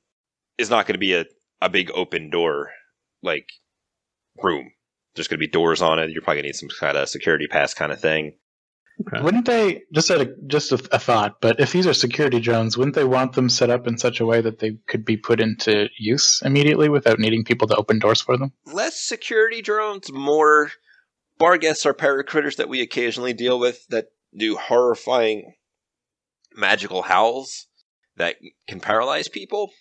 [0.58, 1.26] is not going to be a,
[1.62, 2.72] a big open door
[3.22, 3.50] like
[4.41, 4.72] room
[5.16, 7.10] there's going to be doors on it you're probably going to need some kind of
[7.10, 8.34] security pass kind of thing
[9.07, 9.24] Okay.
[9.24, 11.39] Wouldn't they just a just a, a thought?
[11.39, 14.26] But if these are security drones, wouldn't they want them set up in such a
[14.26, 18.20] way that they could be put into use immediately without needing people to open doors
[18.20, 18.51] for them?
[18.66, 20.72] less security drones, more
[21.38, 24.07] barghests or paracritters that we occasionally deal with that
[24.38, 25.53] do horrifying
[26.53, 27.68] magical howls
[28.18, 28.36] that
[28.68, 29.72] can paralyze people.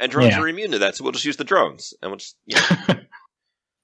[0.00, 0.40] And drones Yeah.
[0.40, 1.94] are immune to that, so we'll just use the drones.
[2.02, 3.03] And we'll just, you know, Fair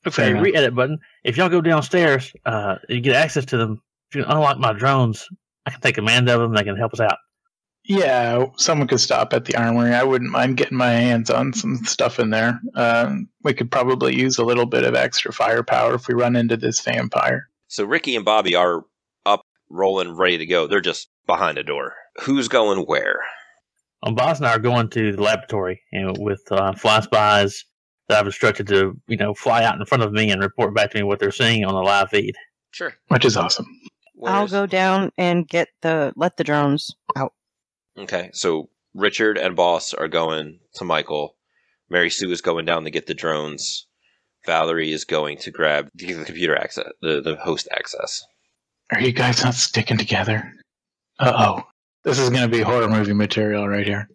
[0.06, 0.98] Okay, re-edit button.
[1.24, 3.82] If y'all go downstairs, uh, you get access to them.
[4.10, 5.28] If you can unlock my drones,
[5.66, 6.54] I can take command of them.
[6.54, 7.18] They can help us out.
[7.84, 9.94] Yeah, someone could stop at the armory.
[9.94, 12.60] I wouldn't mind getting my hands on some stuff in there.
[12.74, 16.56] Um, we could probably use a little bit of extra firepower if we run into
[16.56, 17.48] this vampire.
[17.68, 18.84] so Ricky and Bobby are
[19.26, 20.66] up, rolling, ready to go.
[20.66, 21.94] They're just behind a door.
[22.22, 23.20] Who's going where?
[24.02, 27.64] Um, Boss and I are going to the laboratory you know, with uh, fly spies
[28.10, 30.90] that I've instructed to, you know, fly out in front of me and report back
[30.90, 32.34] to me what they're seeing on the live feed.
[32.72, 32.92] Sure.
[33.08, 33.66] Which is awesome.
[34.26, 37.32] I'll Where's- go down and get the let the drones out.
[37.98, 41.36] Okay, so Richard and Boss are going to Michael.
[41.88, 43.86] Mary Sue is going down to get the drones.
[44.46, 48.22] Valerie is going to grab the the computer access, the, the host access.
[48.92, 50.52] Are you guys not sticking together?
[51.18, 51.62] Uh oh.
[52.04, 54.08] This is going to be horror movie material right here.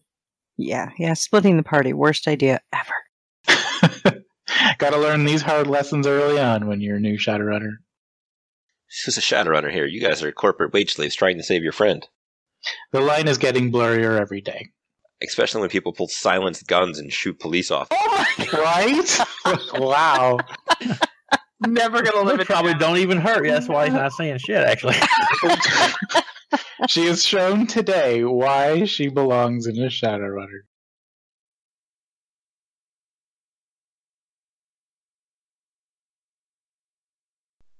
[0.58, 1.14] Yeah, yeah.
[1.14, 2.93] Splitting the party, worst idea ever.
[4.78, 7.72] Got to learn these hard lessons early on when you're a new Shadowrunner.
[8.90, 9.86] This is a Shadowrunner here.
[9.86, 12.08] You guys are corporate wage slaves trying to save your friend.
[12.92, 14.70] The line is getting blurrier every day.
[15.24, 17.88] Especially when people pull silenced guns and shoot police off.
[17.92, 19.60] Oh my Right?
[19.80, 20.38] wow.
[21.66, 22.48] Never gonna live it.
[22.48, 22.80] probably down.
[22.82, 23.48] don't even hurt.
[23.48, 24.96] That's why he's not saying shit, actually.
[26.90, 30.62] she has shown today why she belongs in a Shadowrunner.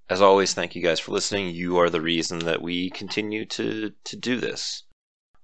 [0.08, 1.52] As always, thank you guys for listening.
[1.52, 4.84] You are the reason that we continue to, to do this.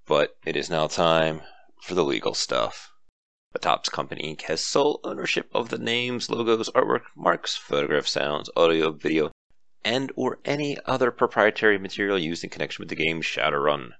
[0.06, 1.42] But it is now time
[1.80, 2.92] for the legal stuff.
[3.52, 4.42] The Topps Company Inc.
[4.42, 9.32] has sole ownership of the names, logos, artwork, marks, photograph sounds, audio, video,
[9.84, 13.94] and or any other proprietary material used in connection with the game Shadowrun.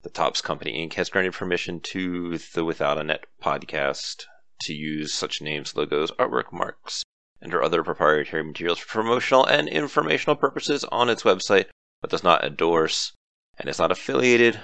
[0.00, 0.94] The Topps Company Inc.
[0.94, 4.24] has granted permission to the Without a Net podcast
[4.62, 7.04] to use such names, logos, artwork, marks,
[7.40, 11.66] and or other proprietary materials for promotional and informational purposes on its website,
[12.00, 13.12] but does not endorse
[13.58, 14.60] and is not affiliated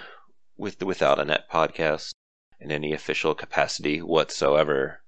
[0.57, 2.13] with the Without a Net podcast
[2.61, 5.03] in any official capacity whatsoever.